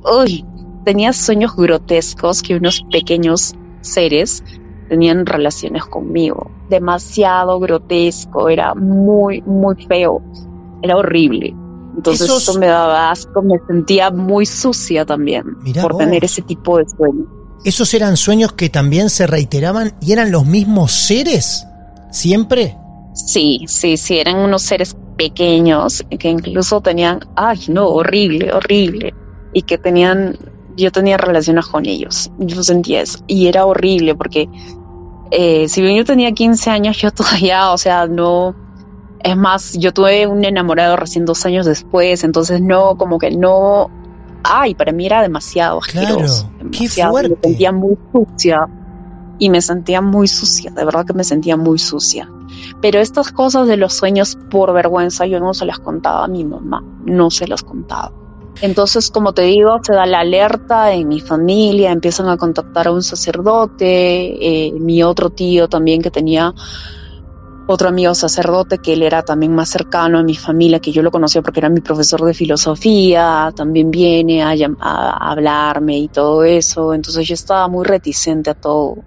Uy, 0.03 0.45
tenía 0.83 1.13
sueños 1.13 1.55
grotescos 1.55 2.41
que 2.41 2.55
unos 2.55 2.83
pequeños 2.91 3.55
seres 3.81 4.43
tenían 4.89 5.25
relaciones 5.25 5.85
conmigo. 5.85 6.51
Demasiado 6.69 7.59
grotesco, 7.59 8.49
era 8.49 8.75
muy, 8.75 9.41
muy 9.41 9.75
feo. 9.85 10.21
Era 10.81 10.97
horrible. 10.97 11.55
Entonces 11.95 12.27
Esos- 12.27 12.43
eso 12.49 12.59
me 12.59 12.67
daba 12.67 13.11
asco, 13.11 13.41
me 13.41 13.59
sentía 13.67 14.09
muy 14.11 14.45
sucia 14.45 15.05
también 15.05 15.43
Mirá 15.61 15.81
por 15.83 15.93
vos. 15.93 15.99
tener 15.99 16.23
ese 16.25 16.41
tipo 16.41 16.77
de 16.77 16.85
sueños. 16.89 17.27
¿Esos 17.63 17.93
eran 17.93 18.17
sueños 18.17 18.53
que 18.53 18.69
también 18.69 19.09
se 19.09 19.25
reiteraban 19.27 19.93
y 20.01 20.11
eran 20.11 20.31
los 20.31 20.45
mismos 20.45 20.91
seres? 20.91 21.65
¿Siempre? 22.11 22.77
Sí, 23.13 23.63
sí, 23.67 23.95
sí, 23.97 24.17
eran 24.17 24.37
unos 24.37 24.63
seres 24.63 24.95
pequeños 25.17 26.03
que 26.19 26.29
incluso 26.29 26.81
tenían, 26.81 27.19
ay, 27.35 27.59
no, 27.69 27.87
horrible, 27.87 28.51
horrible, 28.51 29.13
y 29.53 29.61
que 29.61 29.77
tenían, 29.77 30.35
yo 30.75 30.91
tenía 30.91 31.17
relaciones 31.17 31.67
con 31.67 31.85
ellos, 31.85 32.31
yo 32.39 32.63
sentía 32.63 33.01
eso, 33.01 33.19
y 33.27 33.45
era 33.47 33.65
horrible 33.65 34.15
porque 34.15 34.49
eh, 35.31 35.67
si 35.69 35.81
bien 35.81 35.95
yo 35.95 36.05
tenía 36.05 36.31
15 36.31 36.69
años, 36.71 36.97
yo 36.97 37.11
todavía, 37.13 37.71
o 37.71 37.77
sea, 37.77 38.07
no, 38.07 38.55
es 39.23 39.37
más, 39.37 39.73
yo 39.73 39.93
tuve 39.93 40.27
un 40.27 40.43
enamorado 40.43 40.97
recién 40.97 41.25
dos 41.25 41.45
años 41.45 41.65
después, 41.65 42.23
entonces 42.23 42.61
no, 42.61 42.97
como 42.97 43.17
que 43.17 43.31
no, 43.31 43.89
ay, 44.43 44.75
para 44.75 44.91
mí 44.91 45.05
era 45.05 45.21
demasiado 45.21 45.79
Claro, 45.79 46.07
asqueroso, 46.07 46.49
qué 46.57 46.63
demasiado, 46.63 47.11
fuerte. 47.11 47.35
Me 47.35 47.41
sentía 47.41 47.71
muy 47.71 47.97
sucia 48.11 48.67
y 49.39 49.49
me 49.49 49.61
sentía 49.61 50.01
muy 50.01 50.27
sucia, 50.27 50.71
de 50.71 50.85
verdad 50.85 51.05
que 51.05 51.13
me 51.13 51.23
sentía 51.23 51.55
muy 51.57 51.79
sucia. 51.79 52.29
Pero 52.81 52.99
estas 52.99 53.31
cosas 53.31 53.67
de 53.67 53.77
los 53.77 53.93
sueños, 53.93 54.37
por 54.51 54.73
vergüenza, 54.73 55.25
yo 55.25 55.39
no 55.39 55.53
se 55.53 55.65
las 55.65 55.79
contaba 55.79 56.25
a 56.25 56.27
mi 56.27 56.43
mamá, 56.43 56.83
no 57.05 57.31
se 57.31 57.47
las 57.47 57.63
contaba. 57.63 58.11
Entonces, 58.61 59.09
como 59.09 59.33
te 59.33 59.43
digo, 59.43 59.79
se 59.81 59.93
da 59.93 60.05
la 60.05 60.19
alerta 60.19 60.93
en 60.93 61.07
mi 61.07 61.19
familia, 61.19 61.91
empiezan 61.91 62.29
a 62.29 62.37
contactar 62.37 62.87
a 62.87 62.91
un 62.91 63.01
sacerdote, 63.01 64.67
eh, 64.67 64.73
mi 64.73 65.01
otro 65.01 65.31
tío 65.31 65.67
también 65.67 66.01
que 66.01 66.11
tenía 66.11 66.53
otro 67.67 67.89
amigo 67.89 68.13
sacerdote 68.13 68.77
que 68.77 68.93
él 68.93 69.03
era 69.03 69.21
también 69.21 69.55
más 69.55 69.69
cercano 69.69 70.19
a 70.19 70.23
mi 70.23 70.35
familia, 70.35 70.79
que 70.79 70.91
yo 70.91 71.01
lo 71.01 71.11
conocía 71.11 71.41
porque 71.41 71.59
era 71.59 71.69
mi 71.69 71.81
profesor 71.81 72.21
de 72.21 72.33
filosofía, 72.33 73.51
también 73.55 73.89
viene 73.89 74.43
a, 74.43 74.53
a 74.79 75.31
hablarme 75.31 75.97
y 75.97 76.07
todo 76.09 76.43
eso, 76.43 76.93
entonces 76.93 77.27
yo 77.27 77.33
estaba 77.33 77.67
muy 77.67 77.85
reticente 77.85 78.49
a 78.49 78.53
todo 78.53 78.97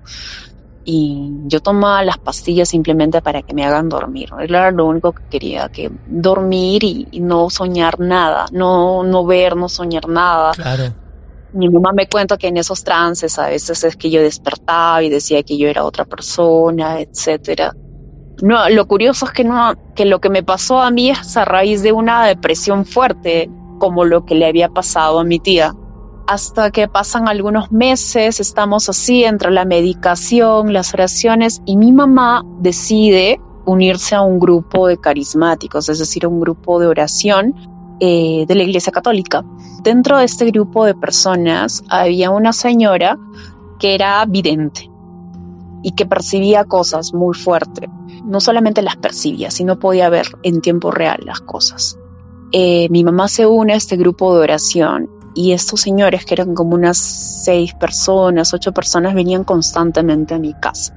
y 0.89 1.33
yo 1.47 1.59
tomaba 1.61 2.05
las 2.05 2.17
pastillas 2.17 2.69
simplemente 2.69 3.21
para 3.21 3.43
que 3.43 3.53
me 3.53 3.65
hagan 3.65 3.89
dormir. 3.89 4.29
Era 4.39 4.71
lo 4.71 4.87
único 4.87 5.13
que 5.13 5.25
quería, 5.29 5.69
que 5.69 5.91
dormir 6.07 6.85
y, 6.85 7.09
y 7.11 7.21
no 7.21 7.51
soñar 7.51 7.99
nada, 7.99 8.47
no, 8.53 9.03
no 9.03 9.27
ver, 9.27 9.57
no 9.57 9.69
soñar 9.69 10.09
nada. 10.09 10.53
Claro. 10.53 10.95
Mi 11.53 11.69
mamá 11.69 11.91
me 11.93 12.07
cuenta 12.07 12.37
que 12.37 12.47
en 12.49 12.59
esos 12.59 12.85
trances 12.85 13.37
a 13.39 13.49
veces 13.49 13.83
es 13.83 13.97
que 13.97 14.11
yo 14.11 14.23
despertaba 14.23 15.03
y 15.03 15.11
decía 15.11 15.43
que 15.43 15.59
yo 15.59 15.69
era 15.69 15.85
otra 15.85 16.05
persona, 16.05 17.01
etcétera. 17.01 17.75
No, 18.43 18.69
lo 18.69 18.87
curioso 18.87 19.25
es 19.27 19.33
que 19.33 19.45
no, 19.45 19.75
que 19.95 20.05
lo 20.05 20.21
que 20.21 20.29
me 20.29 20.43
pasó 20.43 20.81
a 20.81 20.91
mí 20.91 21.11
es 21.11 21.37
a 21.37 21.45
raíz 21.45 21.83
de 21.83 21.93
una 21.93 22.27
depresión 22.27 22.85
fuerte, 22.85 23.51
como 23.79 24.05
lo 24.05 24.25
que 24.25 24.35
le 24.35 24.47
había 24.47 24.69
pasado 24.69 25.19
a 25.19 25.25
mi 25.25 25.39
tía. 25.39 25.75
Hasta 26.27 26.71
que 26.71 26.89
pasan 26.89 27.29
algunos 27.29 27.71
meses, 27.73 28.41
estamos 28.41 28.89
así 28.89 29.25
entre 29.25 29.51
la 29.51 29.65
medicación, 29.65 30.73
las 30.73 30.93
oraciones, 30.93 31.63
y 31.65 31.77
mi 31.77 31.93
mamá 31.93 32.45
decide 32.59 33.41
unirse 33.65 34.15
a 34.15 34.23
un 34.23 34.39
grupo 34.39 34.87
de 34.87 34.99
carismáticos, 34.99 35.89
es 35.89 35.99
decir, 35.99 36.27
un 36.27 36.41
grupo 36.41 36.79
de 36.79 36.87
oración 36.87 37.55
eh, 38.01 38.45
de 38.47 38.55
la 38.55 38.63
Iglesia 38.65 38.93
Católica. 38.93 39.45
Dentro 39.83 40.19
de 40.19 40.25
este 40.25 40.45
grupo 40.47 40.85
de 40.85 40.95
personas 40.95 41.83
había 41.89 42.31
una 42.31 42.53
señora 42.53 43.19
que 43.79 43.95
era 43.95 44.25
vidente 44.27 44.91
y 45.83 45.93
que 45.93 46.07
percibía 46.07 46.65
cosas 46.65 47.15
muy 47.15 47.35
fuerte. 47.35 47.89
No 48.27 48.41
solamente 48.41 48.83
las 48.83 48.97
percibía, 48.97 49.51
sino 49.51 49.79
podía 49.79 50.09
ver 50.09 50.27
en 50.43 50.61
tiempo 50.61 50.91
real 50.91 51.21
las 51.25 51.41
cosas. 51.41 51.99
Eh, 52.53 52.89
mi 52.91 53.05
mamá 53.05 53.29
se 53.29 53.47
une 53.47 53.73
a 53.73 53.77
este 53.77 53.97
grupo 53.97 54.35
de 54.35 54.43
oración 54.43 55.11
y 55.35 55.53
estos 55.53 55.83
señores, 55.83 56.25
que 56.25 56.35
eran 56.35 56.55
como 56.55 56.75
unas 56.75 56.97
seis 56.97 57.75
personas, 57.75 58.55
ocho 58.55 58.73
personas, 58.73 59.15
venían 59.15 59.45
constantemente 59.45 60.35
a 60.35 60.39
mi 60.39 60.55
casa. 60.55 60.97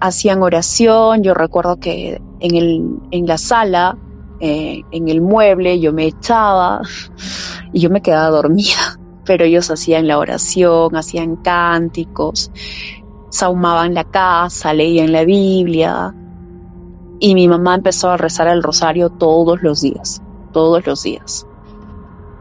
Hacían 0.00 0.42
oración, 0.42 1.22
yo 1.22 1.34
recuerdo 1.34 1.76
que 1.76 2.20
en, 2.40 2.54
el, 2.56 2.98
en 3.10 3.26
la 3.26 3.36
sala, 3.36 3.98
eh, 4.40 4.80
en 4.90 5.08
el 5.08 5.20
mueble, 5.20 5.80
yo 5.80 5.92
me 5.92 6.06
echaba 6.06 6.80
y 7.74 7.80
yo 7.80 7.90
me 7.90 8.00
quedaba 8.00 8.30
dormida, 8.30 8.98
pero 9.26 9.44
ellos 9.44 9.70
hacían 9.70 10.08
la 10.08 10.18
oración, 10.18 10.96
hacían 10.96 11.36
cánticos, 11.36 12.50
saumaban 13.28 13.92
la 13.92 14.04
casa, 14.04 14.72
leían 14.72 15.12
la 15.12 15.24
Biblia 15.24 16.14
y 17.20 17.34
mi 17.34 17.48
mamá 17.48 17.76
empezó 17.76 18.10
a 18.10 18.16
rezar 18.16 18.48
el 18.48 18.62
rosario 18.62 19.10
todos 19.10 19.62
los 19.62 19.80
días, 19.80 20.22
todos 20.52 20.86
los 20.86 21.02
días. 21.02 21.46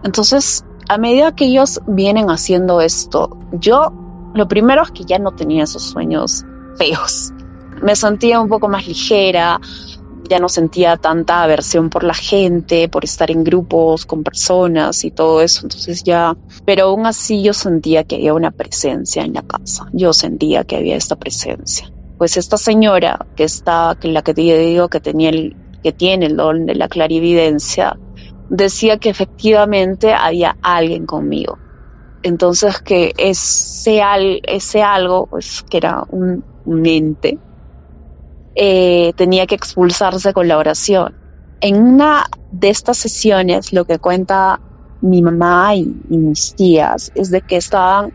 Entonces, 0.04 0.66
a 0.90 0.98
medida 0.98 1.36
que 1.36 1.46
ellos 1.46 1.82
vienen 1.88 2.30
haciendo 2.30 2.82
esto, 2.82 3.38
yo 3.54 3.94
lo 4.34 4.48
primero 4.48 4.84
es 4.84 4.92
que 4.92 5.06
ya 5.06 5.20
no 5.20 5.32
tenía 5.32 5.64
esos 5.64 5.84
sueños 5.84 6.44
feos. 6.78 7.32
Me 7.82 7.96
sentía 7.96 8.40
un 8.40 8.50
poco 8.50 8.68
más 8.68 8.88
ligera, 8.88 9.60
ya 10.30 10.40
no 10.40 10.50
sentía 10.50 10.98
tanta 10.98 11.44
aversión 11.44 11.90
por 11.90 12.04
la 12.04 12.14
gente, 12.14 12.90
por 12.90 13.04
estar 13.04 13.30
en 13.30 13.44
grupos 13.44 14.06
con 14.06 14.24
personas 14.24 15.04
y 15.04 15.12
todo 15.12 15.42
eso. 15.42 15.62
Entonces 15.64 16.04
ya, 16.04 16.36
pero 16.66 16.86
aún 16.86 17.06
así 17.06 17.44
yo 17.44 17.54
sentía 17.54 18.04
que 18.04 18.16
había 18.16 18.34
una 18.34 18.52
presencia 18.52 19.24
en 19.24 19.34
la 19.34 19.44
casa. 19.44 19.88
Yo 19.94 20.14
sentía 20.14 20.64
que 20.64 20.78
había 20.78 20.96
esta 20.96 21.16
presencia. 21.16 21.93
Pues 22.18 22.38
esta 22.38 22.58
señora 22.58 23.26
que 23.36 23.44
está, 23.44 23.98
que 24.00 24.08
la 24.08 24.22
que 24.22 24.34
te 24.34 24.42
digo 24.42 24.88
que 24.90 25.00
tenía 25.00 25.30
el, 25.30 25.56
que 25.84 25.92
tiene 25.92 26.28
el 26.28 26.38
don 26.38 26.66
de 26.66 26.76
la 26.76 26.88
clarividencia, 26.88 27.98
decía 28.50 28.98
que 28.98 29.10
efectivamente 29.10 30.14
había 30.14 30.58
alguien 30.62 31.06
conmigo. 31.06 31.58
Entonces 32.22 32.80
que 32.82 33.14
ese, 33.18 34.02
al, 34.02 34.40
ese 34.44 34.82
algo, 34.82 35.28
pues 35.28 35.64
que 35.70 35.78
era 35.78 36.04
un, 36.10 36.44
ente, 36.86 37.38
eh, 38.56 39.12
tenía 39.18 39.46
que 39.46 39.56
expulsarse 39.56 40.34
con 40.34 40.48
la 40.48 40.58
oración. 40.58 41.16
En 41.60 41.82
una 41.82 42.26
de 42.52 42.70
estas 42.70 42.98
sesiones, 42.98 43.74
lo 43.74 43.86
que 43.86 44.00
cuenta 44.00 44.62
mi 45.02 45.22
mamá 45.22 45.76
y, 45.76 45.94
y 46.10 46.18
mis 46.18 46.56
tías 46.56 47.12
es 47.16 47.30
de 47.30 47.42
que 47.42 47.58
estaban 47.58 48.14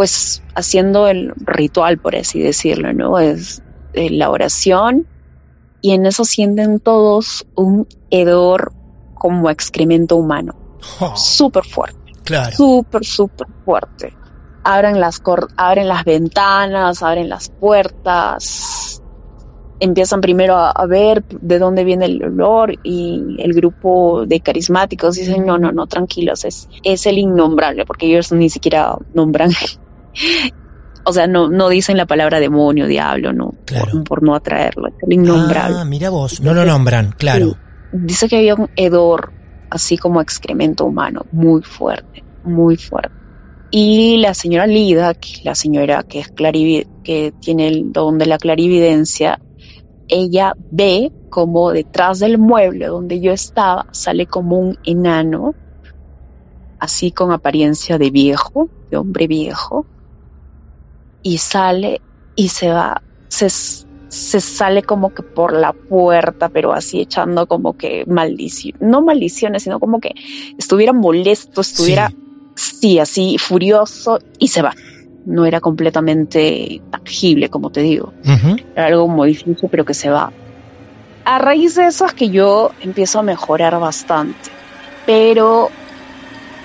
pues 0.00 0.42
haciendo 0.54 1.08
el 1.08 1.34
ritual, 1.44 1.98
por 1.98 2.16
así 2.16 2.40
decirlo, 2.40 2.94
¿no? 2.94 3.18
Es 3.18 3.62
eh, 3.92 4.08
la 4.08 4.30
oración 4.30 5.06
y 5.82 5.92
en 5.92 6.06
eso 6.06 6.24
sienten 6.24 6.80
todos 6.80 7.46
un 7.54 7.86
hedor 8.08 8.72
como 9.12 9.50
excremento 9.50 10.16
humano, 10.16 10.54
Oh, 11.00 11.14
súper 11.16 11.64
fuerte 11.64 12.14
claro. 12.24 12.56
súper, 12.56 13.04
súper 13.04 13.46
fuerte. 13.62 14.16
Abren 14.64 14.98
las, 14.98 15.20
abren 15.58 15.86
las 15.86 16.04
ventanas, 16.06 17.02
abren 17.02 17.28
las 17.28 17.50
puertas 17.50 19.02
empiezan 19.80 20.20
primero 20.22 20.56
a, 20.56 20.70
a, 20.70 20.86
ver 20.86 21.24
de 21.24 21.58
dónde 21.58 21.84
viene 21.84 22.04
el 22.04 22.22
olor 22.22 22.74
y 22.82 23.36
el 23.38 23.52
grupo 23.54 24.24
de 24.26 24.40
carismáticos 24.40 25.16
dicen, 25.16 25.44
no, 25.46 25.58
no, 25.58 25.72
no, 25.72 25.86
tranquilos, 25.86 26.44
es, 26.44 26.68
es 26.84 27.06
el 27.06 27.18
innombrable, 27.18 27.86
porque 27.86 28.06
ellos 28.06 28.30
ni 28.30 28.50
siquiera 28.50 28.96
nombran, 29.14 29.50
o 31.04 31.12
sea, 31.12 31.26
no, 31.26 31.48
no 31.48 31.68
dicen 31.68 31.96
la 31.96 32.06
palabra 32.06 32.40
demonio, 32.40 32.86
diablo, 32.86 33.32
no, 33.32 33.54
Claro. 33.64 33.92
por, 33.92 34.04
por 34.04 34.22
no 34.22 34.34
atraerlo, 34.34 34.88
es 34.88 34.94
el 35.06 35.12
innombrable. 35.14 35.78
Ah, 35.80 35.84
mira 35.84 36.10
vos, 36.10 36.40
no 36.40 36.54
lo 36.54 36.64
nombran, 36.64 37.12
claro. 37.16 37.56
Dice 37.92 38.28
que 38.28 38.36
había 38.36 38.54
un 38.54 38.68
hedor, 38.76 39.32
así 39.70 39.96
como 39.96 40.20
excremento 40.20 40.84
humano, 40.84 41.22
muy 41.32 41.62
fuerte, 41.62 42.24
muy 42.44 42.76
fuerte. 42.76 43.14
Y 43.72 44.16
la 44.18 44.34
señora 44.34 44.66
Lida, 44.66 45.14
que 45.14 45.42
la 45.44 45.54
señora 45.54 46.02
que 46.02 46.20
es 46.20 46.28
que 47.04 47.32
tiene 47.40 47.68
el 47.68 47.92
don 47.92 48.18
de 48.18 48.26
la 48.26 48.36
clarividencia, 48.38 49.40
ella 50.08 50.54
ve 50.72 51.12
como 51.30 51.70
detrás 51.70 52.18
del 52.18 52.36
mueble 52.38 52.86
donde 52.86 53.20
yo 53.20 53.32
estaba 53.32 53.86
sale 53.92 54.26
como 54.26 54.58
un 54.58 54.76
enano, 54.82 55.54
así 56.80 57.12
con 57.12 57.30
apariencia 57.30 57.96
de 57.96 58.10
viejo, 58.10 58.68
de 58.90 58.96
hombre 58.96 59.28
viejo, 59.28 59.86
y 61.22 61.38
sale 61.38 62.00
y 62.36 62.48
se 62.48 62.70
va, 62.70 63.02
se, 63.28 63.50
se 63.50 64.40
sale 64.40 64.82
como 64.82 65.14
que 65.14 65.22
por 65.22 65.52
la 65.52 65.72
puerta, 65.72 66.48
pero 66.48 66.72
así 66.72 67.00
echando 67.00 67.46
como 67.46 67.76
que 67.76 68.04
maldiciones, 68.06 68.80
no 68.80 69.02
maldiciones, 69.02 69.62
sino 69.62 69.78
como 69.78 70.00
que 70.00 70.14
estuviera 70.58 70.92
molesto, 70.92 71.60
estuviera, 71.60 72.12
sí, 72.54 72.98
así 72.98 73.38
furioso 73.38 74.18
y 74.38 74.48
se 74.48 74.62
va. 74.62 74.74
No 75.26 75.44
era 75.44 75.60
completamente 75.60 76.80
tangible, 76.90 77.50
como 77.50 77.70
te 77.70 77.82
digo. 77.82 78.14
Era 78.74 78.86
algo 78.86 79.06
muy 79.06 79.28
difícil, 79.28 79.68
pero 79.70 79.84
que 79.84 79.94
se 79.94 80.08
va. 80.08 80.32
A 81.24 81.38
raíz 81.38 81.74
de 81.74 81.86
eso 81.86 82.06
es 82.06 82.14
que 82.14 82.30
yo 82.30 82.70
empiezo 82.80 83.18
a 83.18 83.22
mejorar 83.22 83.78
bastante, 83.78 84.50
pero 85.06 85.70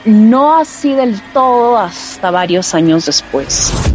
no 0.06 0.56
así 0.56 0.94
del 0.94 1.22
todo 1.34 1.78
hasta 1.78 2.32
varios 2.32 2.74
años 2.74 3.06
después. 3.06 3.94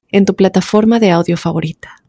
en 0.11 0.25
tu 0.25 0.35
plataforma 0.35 0.99
de 0.99 1.11
audio 1.11 1.37
favorita. 1.37 2.03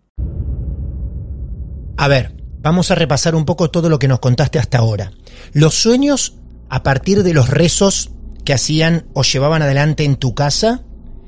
A 1.97 2.09
ver, 2.09 2.35
vamos 2.61 2.91
a 2.91 2.95
repasar 2.95 3.35
un 3.35 3.45
poco 3.45 3.71
todo 3.71 3.89
lo 3.89 3.99
que 3.99 4.09
nos 4.09 4.21
contaste 4.21 4.59
hasta 4.59 4.79
ahora. 4.79 5.13
Los 5.53 5.75
sueños, 5.75 6.37
a 6.69 6.83
partir 6.83 7.23
de 7.23 7.35
los 7.35 7.49
rezos 7.49 8.11
que 8.45 8.53
hacían 8.53 9.07
o 9.15 9.23
llevaban 9.23 9.63
adelante 9.63 10.05
en 10.05 10.17
tu 10.17 10.35
casa, 10.35 10.83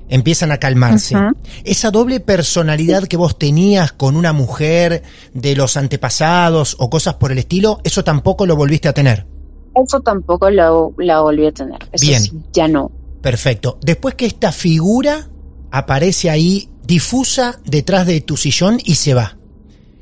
empiezan 0.08 0.52
a 0.52 0.58
calmarse. 0.58 1.16
Esa 1.64 1.90
doble 1.90 2.20
personalidad 2.20 3.04
que 3.04 3.16
vos 3.16 3.38
tenías 3.38 3.92
con 3.92 4.16
una 4.16 4.32
mujer 4.32 5.02
de 5.32 5.56
los 5.56 5.76
antepasados 5.76 6.76
o 6.78 6.90
cosas 6.90 7.14
por 7.14 7.32
el 7.32 7.38
estilo, 7.38 7.80
eso 7.84 8.04
tampoco 8.04 8.46
lo 8.46 8.56
volviste 8.56 8.88
a 8.88 8.92
tener. 8.92 9.26
Eso 9.74 10.00
tampoco 10.00 10.50
lo, 10.50 10.94
la 10.98 11.20
volví 11.20 11.46
a 11.46 11.52
tener. 11.52 11.78
Eso 11.92 12.06
Bien. 12.06 12.22
sí, 12.22 12.32
ya 12.52 12.68
no. 12.68 12.90
Perfecto. 13.20 13.78
Después 13.80 14.14
que 14.14 14.26
esta 14.26 14.52
figura 14.52 15.28
aparece 15.76 16.30
ahí 16.30 16.68
difusa 16.86 17.58
detrás 17.64 18.06
de 18.06 18.20
tu 18.20 18.36
sillón 18.36 18.78
y 18.84 18.94
se 18.94 19.12
va. 19.14 19.36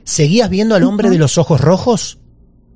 ¿Seguías 0.05 0.51
viendo 0.51 0.75
al 0.75 0.83
hombre 0.83 1.09
de 1.09 1.17
los 1.19 1.39
ojos 1.39 1.61
rojos? 1.63 2.19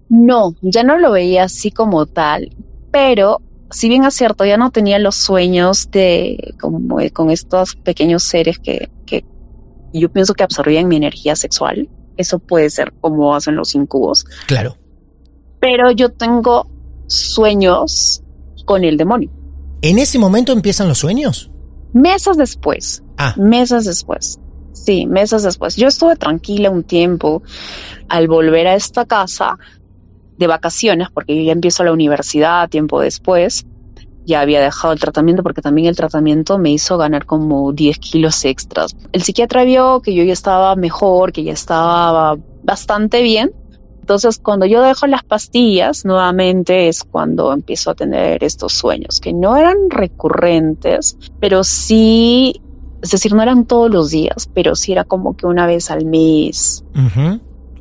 No, 0.09 0.55
ya 0.63 0.83
no 0.83 0.97
lo 0.97 1.11
veía 1.13 1.45
así 1.45 1.71
como 1.71 2.07
tal, 2.07 2.57
pero 2.91 3.43
si 3.71 3.89
bien 3.91 4.05
es 4.05 4.15
cierto, 4.15 4.45
ya 4.47 4.57
no 4.57 4.71
tenía 4.71 4.99
los 4.99 5.17
sueños 5.17 5.91
de 5.91 6.55
como 6.61 6.99
de- 6.99 7.11
con 7.11 7.31
estos 7.31 7.75
pequeños 7.77 8.23
seres 8.23 8.59
que, 8.61 8.89
que 9.05 9.25
yo 9.93 10.11
pienso 10.11 10.33
que 10.33 10.45
absorbían 10.45 10.89
mi 10.89 10.97
energía 10.97 11.37
sexual. 11.37 11.91
Eso 12.17 12.39
puede 12.39 12.71
ser 12.71 12.95
como 13.01 13.35
hacen 13.35 13.57
los 13.57 13.75
incubos. 13.75 14.25
Claro. 14.47 14.79
Pero 15.61 15.91
yo 15.91 16.11
tengo 16.13 16.67
sueños 17.09 18.23
con 18.65 18.85
el 18.85 18.97
demonio. 18.97 19.31
¿En 19.83 19.99
ese 19.99 20.19
momento 20.19 20.53
empiezan 20.53 20.89
los 20.89 20.99
sueños? 20.99 21.51
Meses 21.97 22.37
después, 22.37 23.03
Ah, 23.17 23.33
meses 23.39 23.87
después. 23.87 24.39
Sí, 24.71 25.07
meses 25.07 25.43
después. 25.43 25.77
Yo 25.77 25.89
estuve 25.89 26.17
tranquila 26.17 26.69
un 26.71 26.85
tiempo 26.85 27.43
al 28.09 28.29
volver 28.29 28.67
a 28.67 28.75
esta 28.75 29.07
casa 29.07 29.57
de 30.37 30.47
vacaciones, 30.47 31.09
porque 31.15 31.35
yo 31.35 31.43
ya 31.43 31.53
empiezo 31.53 31.85
la 31.85 31.93
universidad 31.93 32.69
tiempo 32.69 33.01
después. 33.01 33.65
Ya 34.27 34.41
había 34.41 34.61
dejado 34.61 34.93
el 34.93 35.01
tratamiento 35.01 35.43
porque 35.43 35.63
también 35.63 35.87
el 35.89 35.97
tratamiento 35.97 36.59
me 36.59 36.71
hizo 36.71 36.99
ganar 36.99 37.25
como 37.25 37.73
10 37.73 37.99
kilos 37.99 38.45
extras. 38.45 38.95
El 39.13 39.23
psiquiatra 39.23 39.65
vio 39.65 40.03
que 40.03 40.15
yo 40.15 40.23
ya 40.23 40.35
estaba 40.35 40.77
mejor, 40.77 41.33
que 41.33 41.45
ya 41.45 41.53
estaba 41.53 42.37
bastante 42.63 43.23
bien. 43.23 43.53
Entonces, 44.07 44.39
cuando 44.39 44.67
yo 44.67 44.83
dejo 44.83 45.09
las 45.09 45.25
pastillas, 45.25 46.05
nuevamente 46.05 46.87
es 46.87 47.03
cuando 47.03 47.53
empiezo 47.53 47.91
a 47.91 47.97
tener 47.97 48.45
estos 48.45 48.73
sueños, 48.73 49.19
que 49.19 49.33
no 49.33 49.57
eran 49.57 49.91
recurrentes, 49.91 51.19
pero 51.41 51.65
sí 51.65 52.63
es 53.03 53.11
decir, 53.11 53.35
no 53.35 53.43
eran 53.43 53.67
todos 53.67 53.91
los 53.91 54.11
días, 54.11 54.49
pero 54.55 54.77
sí 54.77 54.93
era 54.93 55.03
como 55.03 55.37
que 55.37 55.47
una 55.47 55.67
vez 55.67 55.91
al 55.91 56.05
mes. 56.05 56.85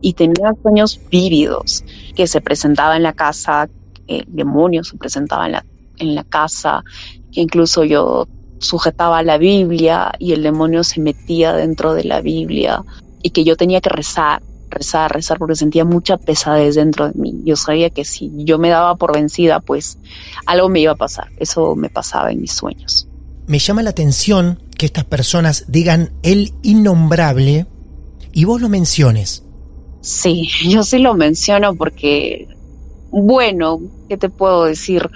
Y 0.01 0.13
tenía 0.13 0.53
sueños 0.63 0.99
vívidos 1.11 1.83
que 2.15 2.25
se 2.25 2.41
presentaba 2.41 2.97
en 2.97 3.03
la 3.03 3.13
casa, 3.13 3.69
el 4.07 4.25
demonio 4.27 4.83
se 4.83 4.97
presentaba 4.97 5.45
en 5.45 5.51
la, 5.51 5.65
en 5.97 6.15
la 6.15 6.23
casa, 6.23 6.83
que 7.31 7.41
incluso 7.41 7.83
yo 7.83 8.27
sujetaba 8.57 9.21
la 9.21 9.37
Biblia 9.37 10.11
y 10.17 10.33
el 10.33 10.41
demonio 10.41 10.83
se 10.83 11.01
metía 11.01 11.53
dentro 11.53 11.93
de 11.93 12.03
la 12.03 12.21
Biblia 12.21 12.83
y 13.21 13.29
que 13.29 13.43
yo 13.43 13.55
tenía 13.55 13.79
que 13.79 13.89
rezar, 13.89 14.41
rezar, 14.75 15.11
rezar 15.11 15.39
porque 15.39 15.55
sentía 15.55 15.85
mucha 15.85 16.17
pesadez 16.17 16.75
dentro 16.75 17.07
de 17.07 17.19
mí. 17.19 17.41
Yo 17.43 17.55
sabía 17.55 17.89
que 17.89 18.05
si 18.05 18.31
yo 18.35 18.59
me 18.59 18.69
daba 18.69 18.95
por 18.95 19.13
vencida, 19.13 19.59
pues 19.59 19.97
algo 20.45 20.69
me 20.69 20.81
iba 20.81 20.91
a 20.91 20.95
pasar. 20.95 21.29
Eso 21.37 21.75
me 21.75 21.89
pasaba 21.89 22.31
en 22.31 22.41
mis 22.41 22.51
sueños. 22.51 23.07
Me 23.47 23.59
llama 23.59 23.83
la 23.83 23.91
atención 23.91 24.59
que 24.77 24.85
estas 24.85 25.05
personas 25.05 25.65
digan 25.67 26.11
el 26.23 26.53
innombrable 26.61 27.65
y 28.33 28.43
vos 28.43 28.61
lo 28.61 28.69
menciones. 28.69 29.43
Sí, 30.01 30.49
yo 30.69 30.83
sí 30.83 30.99
lo 30.99 31.15
menciono 31.15 31.73
porque, 31.75 32.47
bueno, 33.11 33.81
¿qué 34.09 34.17
te 34.17 34.29
puedo 34.29 34.65
decir? 34.65 35.09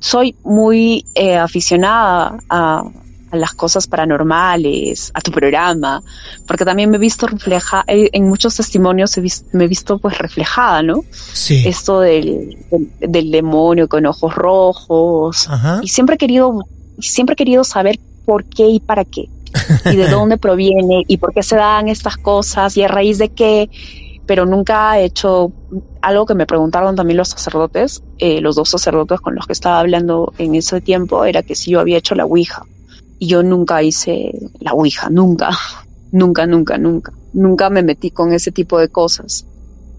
Soy 0.00 0.36
muy 0.44 1.04
eh, 1.14 1.36
aficionada 1.36 2.38
a, 2.48 2.84
a 3.30 3.36
las 3.36 3.54
cosas 3.54 3.86
paranormales, 3.86 5.10
a 5.14 5.20
tu 5.20 5.30
programa, 5.30 6.02
porque 6.46 6.64
también 6.64 6.90
me 6.90 6.96
he 6.96 7.00
visto 7.00 7.26
reflejada, 7.26 7.84
en 7.86 8.28
muchos 8.28 8.56
testimonios 8.56 9.16
he 9.18 9.22
me 9.52 9.64
he 9.64 9.68
visto 9.68 9.98
pues 9.98 10.18
reflejada, 10.18 10.82
¿no? 10.82 11.04
Sí. 11.10 11.62
Esto 11.66 12.00
del, 12.00 12.56
del, 12.70 13.12
del 13.12 13.30
demonio 13.30 13.88
con 13.88 14.06
ojos 14.06 14.34
rojos, 14.34 15.48
Ajá. 15.48 15.80
y 15.82 15.88
siempre 15.88 16.14
he 16.14 16.18
querido, 16.18 16.66
siempre 16.98 17.34
he 17.34 17.36
querido 17.36 17.64
saber 17.64 17.98
por 18.24 18.44
qué 18.44 18.68
y 18.68 18.80
para 18.80 19.04
qué, 19.04 19.28
y 19.84 19.96
de 19.96 20.08
dónde 20.10 20.38
proviene, 20.38 21.04
y 21.06 21.16
por 21.18 21.32
qué 21.32 21.42
se 21.42 21.56
dan 21.56 21.88
estas 21.88 22.16
cosas, 22.16 22.76
y 22.76 22.82
a 22.82 22.88
raíz 22.88 23.18
de 23.18 23.30
qué, 23.30 23.70
pero 24.28 24.44
nunca 24.44 25.00
he 25.00 25.06
hecho 25.06 25.52
algo 26.02 26.26
que 26.26 26.34
me 26.34 26.46
preguntaron 26.46 26.94
también 26.94 27.16
los 27.16 27.28
sacerdotes, 27.28 28.02
eh, 28.18 28.42
los 28.42 28.56
dos 28.56 28.68
sacerdotes 28.68 29.20
con 29.20 29.34
los 29.34 29.46
que 29.46 29.54
estaba 29.54 29.80
hablando 29.80 30.34
en 30.36 30.54
ese 30.54 30.82
tiempo, 30.82 31.24
era 31.24 31.42
que 31.42 31.54
si 31.54 31.70
yo 31.70 31.80
había 31.80 31.96
hecho 31.96 32.14
la 32.14 32.26
Ouija, 32.26 32.64
y 33.18 33.26
yo 33.26 33.42
nunca 33.42 33.82
hice 33.82 34.32
la 34.60 34.72
Ouija, 34.72 35.10
nunca, 35.10 35.50
nunca, 36.12 36.46
nunca, 36.46 36.78
nunca, 36.78 37.12
nunca 37.32 37.70
me 37.70 37.82
metí 37.82 38.10
con 38.10 38.32
ese 38.32 38.52
tipo 38.52 38.78
de 38.78 38.88
cosas. 38.88 39.44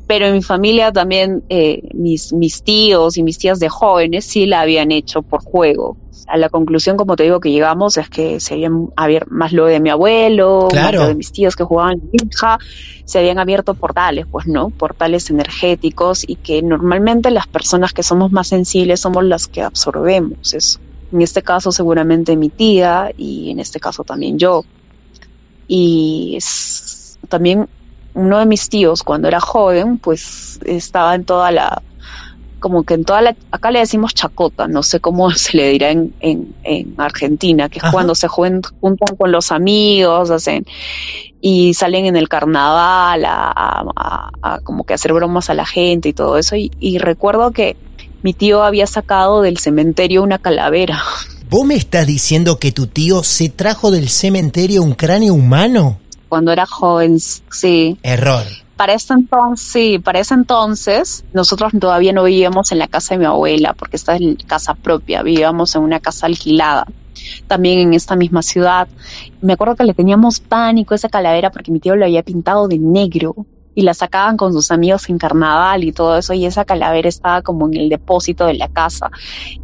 Pero 0.07 0.25
en 0.25 0.33
mi 0.33 0.41
familia 0.41 0.91
también 0.91 1.43
eh, 1.49 1.81
mis, 1.93 2.33
mis 2.33 2.63
tíos 2.63 3.17
y 3.17 3.23
mis 3.23 3.37
tías 3.37 3.59
de 3.59 3.69
jóvenes 3.69 4.25
sí 4.25 4.47
la 4.47 4.61
habían 4.61 4.91
hecho 4.91 5.21
por 5.21 5.43
juego. 5.43 5.97
A 6.27 6.37
la 6.37 6.49
conclusión, 6.49 6.97
como 6.97 7.15
te 7.15 7.23
digo, 7.23 7.39
que 7.39 7.51
llegamos 7.51 7.97
es 7.97 8.09
que 8.09 8.39
se 8.39 8.55
habían 8.55 8.87
abierto 8.95 9.29
más 9.31 9.51
lo 9.51 9.65
de 9.65 9.79
mi 9.79 9.89
abuelo, 9.89 10.61
más 10.63 10.73
Claro. 10.73 11.01
lo 11.01 11.07
de 11.09 11.15
mis 11.15 11.31
tíos 11.31 11.55
que 11.55 11.63
jugaban 11.63 12.01
hija, 12.11 12.57
se 13.05 13.19
habían 13.19 13.39
abierto 13.39 13.75
portales, 13.75 14.25
pues 14.29 14.47
no, 14.47 14.71
portales 14.71 15.29
energéticos 15.29 16.23
y 16.27 16.37
que 16.37 16.61
normalmente 16.61 17.29
las 17.31 17.47
personas 17.47 17.93
que 17.93 18.03
somos 18.03 18.31
más 18.31 18.47
sensibles 18.47 19.01
somos 19.01 19.23
las 19.23 19.47
que 19.47 19.61
absorbemos 19.61 20.53
eso. 20.53 20.79
En 21.11 21.21
este 21.21 21.41
caso 21.43 21.71
seguramente 21.71 22.37
mi 22.37 22.49
tía 22.49 23.11
y 23.15 23.51
en 23.51 23.59
este 23.59 23.79
caso 23.79 24.03
también 24.03 24.37
yo. 24.37 24.63
Y 25.67 26.35
es 26.37 27.19
también 27.29 27.67
uno 28.13 28.39
de 28.39 28.45
mis 28.45 28.69
tíos 28.69 29.03
cuando 29.03 29.27
era 29.27 29.39
joven, 29.39 29.99
pues 29.99 30.57
estaba 30.65 31.15
en 31.15 31.25
toda 31.25 31.51
la, 31.51 31.83
como 32.59 32.83
que 32.83 32.95
en 32.95 33.05
toda 33.05 33.21
la, 33.21 33.37
acá 33.51 33.71
le 33.71 33.79
decimos 33.79 34.13
chacota, 34.13 34.67
no 34.67 34.83
sé 34.83 34.99
cómo 34.99 35.31
se 35.31 35.57
le 35.57 35.69
dirá 35.69 35.91
en, 35.91 36.15
en, 36.19 36.55
en 36.63 36.95
Argentina, 36.97 37.69
que 37.69 37.79
es 37.79 37.83
Ajá. 37.85 37.93
cuando 37.93 38.15
se 38.15 38.27
juntan 38.27 39.15
con 39.17 39.31
los 39.31 39.51
amigos, 39.51 40.31
hacen, 40.31 40.65
y 41.39 41.73
salen 41.75 42.05
en 42.05 42.15
el 42.15 42.29
carnaval 42.29 43.25
a, 43.25 43.51
a- 43.55 43.85
a- 43.95 44.29
a 44.41 44.59
como 44.61 44.83
que 44.85 44.93
hacer 44.95 45.13
bromas 45.13 45.49
a 45.49 45.53
la 45.53 45.65
gente 45.65 46.09
y 46.09 46.13
todo 46.13 46.37
eso, 46.37 46.55
y, 46.55 46.71
y 46.79 46.97
recuerdo 46.97 47.51
que 47.51 47.77
mi 48.21 48.33
tío 48.33 48.63
había 48.63 48.87
sacado 48.87 49.41
del 49.41 49.57
cementerio 49.57 50.23
una 50.23 50.39
calavera. 50.39 51.01
¿Vos 51.49 51.65
me 51.65 51.75
estás 51.75 52.05
diciendo 52.05 52.59
que 52.59 52.71
tu 52.71 52.87
tío 52.87 53.23
se 53.23 53.49
trajo 53.49 53.91
del 53.91 54.09
cementerio 54.09 54.83
un 54.83 54.93
cráneo 54.93 55.33
humano? 55.33 55.99
Cuando 56.27 56.51
era 56.51 56.65
joven, 56.65 57.19
sí. 57.19 57.97
Error. 58.03 58.43
Para 58.75 58.93
ese 58.93 59.13
entonces, 59.13 59.67
sí, 59.67 59.99
para 59.99 60.19
ese 60.19 60.35
entonces, 60.35 61.25
nosotros 61.33 61.71
todavía 61.79 62.13
no 62.13 62.23
vivíamos 62.23 62.71
en 62.71 62.79
la 62.79 62.87
casa 62.87 63.15
de 63.15 63.19
mi 63.19 63.25
abuela, 63.25 63.73
porque 63.73 63.97
esta 63.97 64.15
es 64.15 64.21
casa 64.45 64.75
propia, 64.75 65.23
vivíamos 65.23 65.75
en 65.75 65.81
una 65.81 65.99
casa 65.99 66.27
alquilada, 66.27 66.85
también 67.47 67.79
en 67.79 67.93
esta 67.93 68.15
misma 68.15 68.41
ciudad. 68.41 68.87
Me 69.41 69.53
acuerdo 69.53 69.75
que 69.75 69.83
le 69.83 69.93
teníamos 69.93 70.39
pánico 70.39 70.93
a 70.93 70.97
esa 70.97 71.09
calavera 71.09 71.51
porque 71.51 71.71
mi 71.71 71.79
tío 71.79 71.95
lo 71.95 72.05
había 72.05 72.23
pintado 72.23 72.67
de 72.67 72.77
negro 72.77 73.45
y 73.79 73.81
la 73.81 73.93
sacaban 73.93 74.35
con 74.35 74.51
sus 74.51 74.71
amigos 74.71 75.07
en 75.07 75.17
carnaval 75.17 75.85
y 75.85 75.93
todo 75.93 76.17
eso, 76.17 76.33
y 76.33 76.45
esa 76.45 76.65
calavera 76.65 77.07
estaba 77.07 77.41
como 77.41 77.65
en 77.67 77.77
el 77.77 77.87
depósito 77.87 78.45
de 78.45 78.55
la 78.55 78.67
casa. 78.67 79.09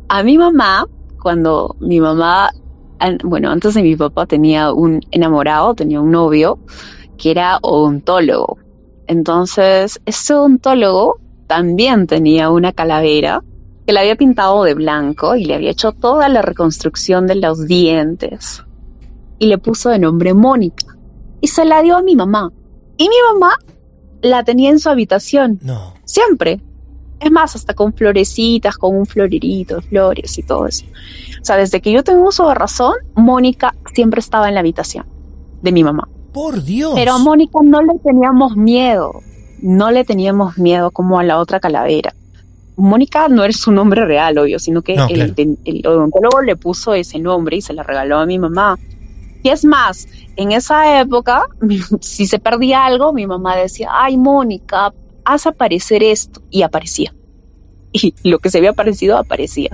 A 0.07 0.23
mi 0.23 0.37
mamá, 0.37 0.85
cuando 1.21 1.75
mi 1.81 1.99
mamá, 1.99 2.49
bueno, 3.25 3.51
antes 3.51 3.73
de 3.73 3.83
mi 3.83 3.97
papá 3.97 4.25
tenía 4.25 4.71
un 4.71 5.01
enamorado, 5.11 5.75
tenía 5.75 5.99
un 5.99 6.11
novio 6.11 6.59
que 7.17 7.31
era 7.31 7.59
odontólogo. 7.61 8.57
Entonces, 9.05 9.99
ese 10.05 10.33
odontólogo 10.33 11.19
también 11.47 12.07
tenía 12.07 12.49
una 12.49 12.71
calavera 12.71 13.43
que 13.85 13.91
la 13.91 13.99
había 13.99 14.15
pintado 14.15 14.63
de 14.63 14.75
blanco 14.75 15.35
y 15.35 15.43
le 15.43 15.55
había 15.55 15.71
hecho 15.71 15.91
toda 15.91 16.29
la 16.29 16.41
reconstrucción 16.41 17.27
de 17.27 17.35
los 17.35 17.67
dientes. 17.67 18.63
Y 19.39 19.47
le 19.47 19.57
puso 19.57 19.89
de 19.89 19.99
nombre 19.99 20.33
Mónica. 20.33 20.95
Y 21.41 21.47
se 21.47 21.65
la 21.65 21.81
dio 21.81 21.97
a 21.97 22.01
mi 22.01 22.15
mamá. 22.15 22.53
Y 22.95 23.09
mi 23.09 23.15
mamá 23.33 23.57
la 24.25 24.43
tenía 24.43 24.69
en 24.69 24.79
su 24.79 24.89
habitación, 24.89 25.59
No. 25.61 25.93
siempre. 26.03 26.59
Es 27.19 27.31
más, 27.31 27.55
hasta 27.55 27.73
con 27.73 27.93
florecitas, 27.93 28.75
con 28.77 28.95
un 28.95 29.05
florerito, 29.05 29.81
flores 29.81 30.37
y 30.37 30.43
todo 30.43 30.67
eso. 30.67 30.85
O 31.41 31.45
sea, 31.45 31.55
desde 31.55 31.79
que 31.81 31.91
yo 31.91 32.03
tengo 32.03 32.27
uso 32.27 32.47
de 32.49 32.55
razón, 32.55 32.93
Mónica 33.15 33.73
siempre 33.93 34.19
estaba 34.19 34.47
en 34.49 34.53
la 34.55 34.59
habitación 34.59 35.05
de 35.61 35.71
mi 35.71 35.83
mamá. 35.83 36.07
Por 36.33 36.61
Dios. 36.63 36.91
Pero 36.93 37.13
a 37.13 37.17
Mónica 37.17 37.59
no 37.63 37.81
le 37.81 37.97
teníamos 38.03 38.57
miedo, 38.57 39.21
no 39.61 39.91
le 39.91 40.03
teníamos 40.03 40.57
miedo 40.57 40.91
como 40.91 41.17
a 41.17 41.23
la 41.23 41.39
otra 41.39 41.61
calavera. 41.61 42.13
Mónica 42.75 43.29
no 43.29 43.45
es 43.45 43.55
su 43.61 43.71
nombre 43.71 44.03
real, 44.03 44.37
obvio, 44.37 44.59
sino 44.59 44.81
que 44.81 44.95
No, 44.97 45.07
el, 45.07 45.33
claro. 45.33 45.55
el 45.63 45.87
odontólogo 45.87 46.41
le 46.41 46.57
puso 46.57 46.93
ese 46.93 47.19
nombre 47.19 47.55
y 47.55 47.61
se 47.61 47.73
la 47.73 47.83
regaló 47.83 48.17
a 48.17 48.25
mi 48.25 48.37
mamá. 48.37 48.77
Y 49.41 49.49
es 49.49 49.63
más, 49.63 50.07
en 50.35 50.51
esa 50.51 50.99
época, 51.01 51.43
si 52.01 52.27
se 52.27 52.39
perdía 52.39 52.85
algo, 52.85 53.13
mi 53.13 53.25
mamá 53.27 53.55
decía, 53.55 53.89
ay, 53.91 54.17
Mónica, 54.17 54.91
haz 55.23 55.47
aparecer 55.47 56.03
esto. 56.03 56.41
Y 56.49 56.63
aparecía. 56.63 57.13
Y 57.91 58.13
lo 58.23 58.39
que 58.39 58.49
se 58.49 58.57
había 58.57 58.71
aparecido, 58.71 59.17
aparecía. 59.17 59.69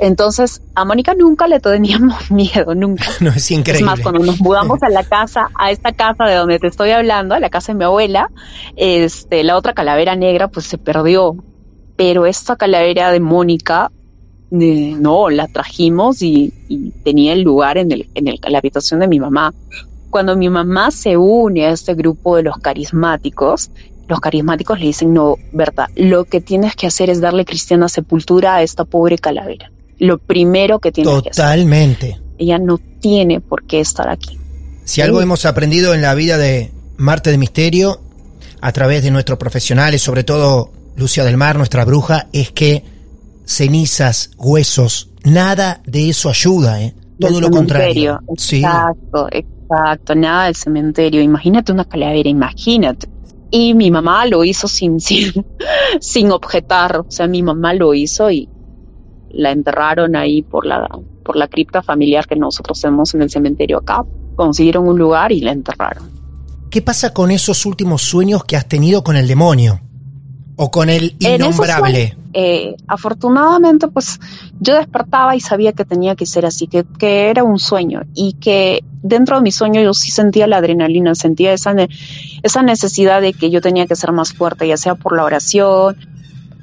Entonces, 0.00 0.62
a 0.74 0.84
Mónica 0.84 1.12
nunca 1.14 1.46
le 1.48 1.60
teníamos 1.60 2.30
miedo, 2.30 2.74
nunca. 2.74 3.04
no, 3.20 3.30
es 3.30 3.50
increíble. 3.50 3.80
Es 3.80 3.84
más, 3.84 4.00
cuando 4.00 4.24
nos 4.24 4.40
mudamos 4.40 4.82
a 4.82 4.88
la 4.88 5.02
casa, 5.04 5.50
a 5.58 5.70
esta 5.70 5.92
casa 5.92 6.24
de 6.24 6.36
donde 6.36 6.58
te 6.58 6.68
estoy 6.68 6.90
hablando, 6.92 7.34
a 7.34 7.40
la 7.40 7.50
casa 7.50 7.72
de 7.72 7.78
mi 7.78 7.84
abuela, 7.84 8.30
este, 8.76 9.42
la 9.44 9.56
otra 9.56 9.72
calavera 9.74 10.14
negra, 10.16 10.48
pues 10.48 10.66
se 10.66 10.78
perdió. 10.78 11.34
Pero 11.96 12.26
esta 12.26 12.54
calavera 12.56 13.10
de 13.10 13.18
Mónica, 13.20 13.90
eh, 14.52 14.94
no, 14.98 15.28
la 15.30 15.48
trajimos 15.48 16.22
y, 16.22 16.54
y 16.68 16.92
tenía 17.02 17.32
el 17.32 17.42
lugar 17.42 17.76
en, 17.76 17.90
el, 17.92 18.08
en 18.14 18.28
el- 18.28 18.38
la 18.48 18.58
habitación 18.58 19.00
de 19.00 19.08
mi 19.08 19.18
mamá. 19.18 19.52
Cuando 20.10 20.36
mi 20.36 20.48
mamá 20.48 20.90
se 20.90 21.16
une 21.16 21.66
a 21.66 21.70
este 21.70 21.94
grupo 21.94 22.36
de 22.36 22.42
los 22.42 22.58
carismáticos, 22.58 23.70
los 24.08 24.20
carismáticos 24.20 24.78
le 24.80 24.86
dicen, 24.86 25.12
no, 25.12 25.36
Berta, 25.52 25.90
lo 25.94 26.24
que 26.24 26.40
tienes 26.40 26.74
que 26.74 26.86
hacer 26.86 27.10
es 27.10 27.20
darle 27.20 27.44
cristiana 27.44 27.88
sepultura 27.88 28.56
a 28.56 28.62
esta 28.62 28.84
pobre 28.84 29.18
calavera. 29.18 29.70
Lo 29.98 30.18
primero 30.18 30.78
que 30.78 30.92
tienes 30.92 31.22
que 31.22 31.30
hacer. 31.30 31.44
Totalmente. 31.44 32.20
Ella 32.38 32.58
no 32.58 32.78
tiene 32.78 33.40
por 33.40 33.64
qué 33.64 33.80
estar 33.80 34.08
aquí. 34.08 34.38
Si 34.84 35.02
algo 35.02 35.20
hemos 35.20 35.44
aprendido 35.44 35.92
en 35.92 36.00
la 36.00 36.14
vida 36.14 36.38
de 36.38 36.72
Marte 36.96 37.30
de 37.30 37.38
Misterio, 37.38 38.00
a 38.60 38.72
través 38.72 39.02
de 39.02 39.10
nuestros 39.10 39.38
profesionales, 39.38 40.02
sobre 40.02 40.24
todo 40.24 40.72
Lucia 40.96 41.24
del 41.24 41.36
Mar, 41.36 41.56
nuestra 41.56 41.84
bruja, 41.84 42.28
es 42.32 42.50
que 42.50 42.84
cenizas, 43.44 44.30
huesos, 44.36 45.10
nada 45.24 45.80
de 45.86 46.08
eso 46.08 46.28
ayuda, 46.28 46.82
¿eh? 46.82 46.94
Todo 47.20 47.40
lo 47.40 47.50
contrario. 47.50 48.20
Sí. 48.36 48.58
Exacto, 48.58 49.28
exacto. 49.70 50.14
Nada 50.14 50.46
del 50.46 50.54
cementerio. 50.54 51.20
Imagínate 51.20 51.72
una 51.72 51.84
calavera, 51.84 52.28
imagínate. 52.28 53.08
Y 53.50 53.74
mi 53.74 53.90
mamá 53.90 54.26
lo 54.26 54.44
hizo 54.44 54.68
sin, 54.68 55.00
sin, 55.00 55.46
sin 56.00 56.30
objetar. 56.30 57.00
O 57.00 57.10
sea, 57.10 57.26
mi 57.26 57.42
mamá 57.42 57.74
lo 57.74 57.94
hizo 57.94 58.30
y 58.30 58.48
la 59.30 59.50
enterraron 59.50 60.16
ahí 60.16 60.42
por 60.42 60.66
la, 60.66 60.88
por 61.24 61.36
la 61.36 61.48
cripta 61.48 61.82
familiar 61.82 62.26
que 62.26 62.36
nosotros 62.36 62.80
tenemos 62.80 63.14
en 63.14 63.22
el 63.22 63.30
cementerio 63.30 63.78
acá. 63.78 64.04
Consiguieron 64.36 64.88
un 64.88 64.98
lugar 64.98 65.32
y 65.32 65.40
la 65.40 65.52
enterraron. 65.52 66.10
¿Qué 66.70 66.82
pasa 66.82 67.14
con 67.14 67.30
esos 67.30 67.64
últimos 67.64 68.02
sueños 68.02 68.44
que 68.44 68.56
has 68.56 68.68
tenido 68.68 69.02
con 69.02 69.16
el 69.16 69.26
demonio? 69.26 69.80
O 70.60 70.72
con 70.72 70.88
el 70.88 71.14
innombrable. 71.20 72.16
Eh, 72.34 72.74
afortunadamente, 72.88 73.86
pues 73.86 74.18
yo 74.58 74.76
despertaba 74.76 75.36
y 75.36 75.40
sabía 75.40 75.72
que 75.72 75.84
tenía 75.84 76.16
que 76.16 76.26
ser 76.26 76.44
así, 76.44 76.66
que, 76.66 76.84
que 76.98 77.30
era 77.30 77.44
un 77.44 77.60
sueño 77.60 78.02
y 78.12 78.32
que 78.34 78.82
dentro 79.00 79.36
de 79.36 79.42
mi 79.42 79.52
sueño 79.52 79.80
yo 79.80 79.94
sí 79.94 80.10
sentía 80.10 80.48
la 80.48 80.56
adrenalina, 80.56 81.14
sentía 81.14 81.52
esa, 81.52 81.76
esa 82.42 82.62
necesidad 82.62 83.20
de 83.20 83.34
que 83.34 83.50
yo 83.50 83.60
tenía 83.60 83.86
que 83.86 83.94
ser 83.94 84.10
más 84.10 84.32
fuerte, 84.32 84.66
ya 84.66 84.76
sea 84.76 84.96
por 84.96 85.16
la 85.16 85.22
oración 85.22 85.96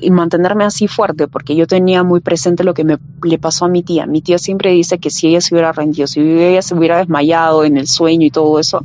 y 0.01 0.11
mantenerme 0.11 0.65
así 0.65 0.89
fuerte, 0.89 1.29
porque 1.29 1.55
yo 1.55 1.65
tenía 1.65 2.03
muy 2.03 2.19
presente 2.19 2.65
lo 2.65 2.73
que 2.73 2.83
me 2.83 2.97
le 3.23 3.39
pasó 3.39 3.63
a 3.63 3.69
mi 3.69 3.81
tía. 3.81 4.05
Mi 4.07 4.21
tía 4.21 4.39
siempre 4.39 4.71
dice 4.71 4.99
que 4.99 5.09
si 5.09 5.27
ella 5.27 5.39
se 5.39 5.55
hubiera 5.55 5.71
rendido, 5.71 6.05
si 6.05 6.19
ella 6.19 6.61
se 6.61 6.75
hubiera 6.75 6.97
desmayado 6.97 7.63
en 7.63 7.77
el 7.77 7.87
sueño 7.87 8.25
y 8.25 8.29
todo 8.29 8.59
eso, 8.59 8.83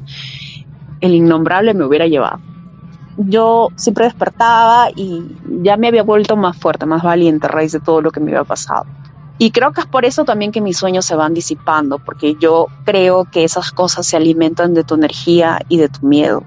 el 1.00 1.14
innombrable 1.14 1.74
me 1.74 1.84
hubiera 1.84 2.06
llevado 2.06 2.49
yo 3.28 3.68
siempre 3.76 4.04
despertaba 4.06 4.88
y 4.94 5.22
ya 5.62 5.76
me 5.76 5.88
había 5.88 6.02
vuelto 6.02 6.36
más 6.36 6.56
fuerte, 6.56 6.86
más 6.86 7.02
valiente 7.02 7.46
a 7.46 7.50
raíz 7.50 7.72
de 7.72 7.80
todo 7.80 8.00
lo 8.00 8.10
que 8.10 8.20
me 8.20 8.30
había 8.30 8.44
pasado. 8.44 8.86
Y 9.38 9.52
creo 9.52 9.72
que 9.72 9.80
es 9.80 9.86
por 9.86 10.04
eso 10.04 10.24
también 10.24 10.52
que 10.52 10.60
mis 10.60 10.76
sueños 10.76 11.06
se 11.06 11.14
van 11.16 11.32
disipando, 11.32 11.98
porque 11.98 12.36
yo 12.38 12.66
creo 12.84 13.24
que 13.24 13.42
esas 13.44 13.72
cosas 13.72 14.06
se 14.06 14.16
alimentan 14.16 14.74
de 14.74 14.84
tu 14.84 14.94
energía 14.94 15.60
y 15.68 15.78
de 15.78 15.88
tu 15.88 16.06
miedo. 16.06 16.42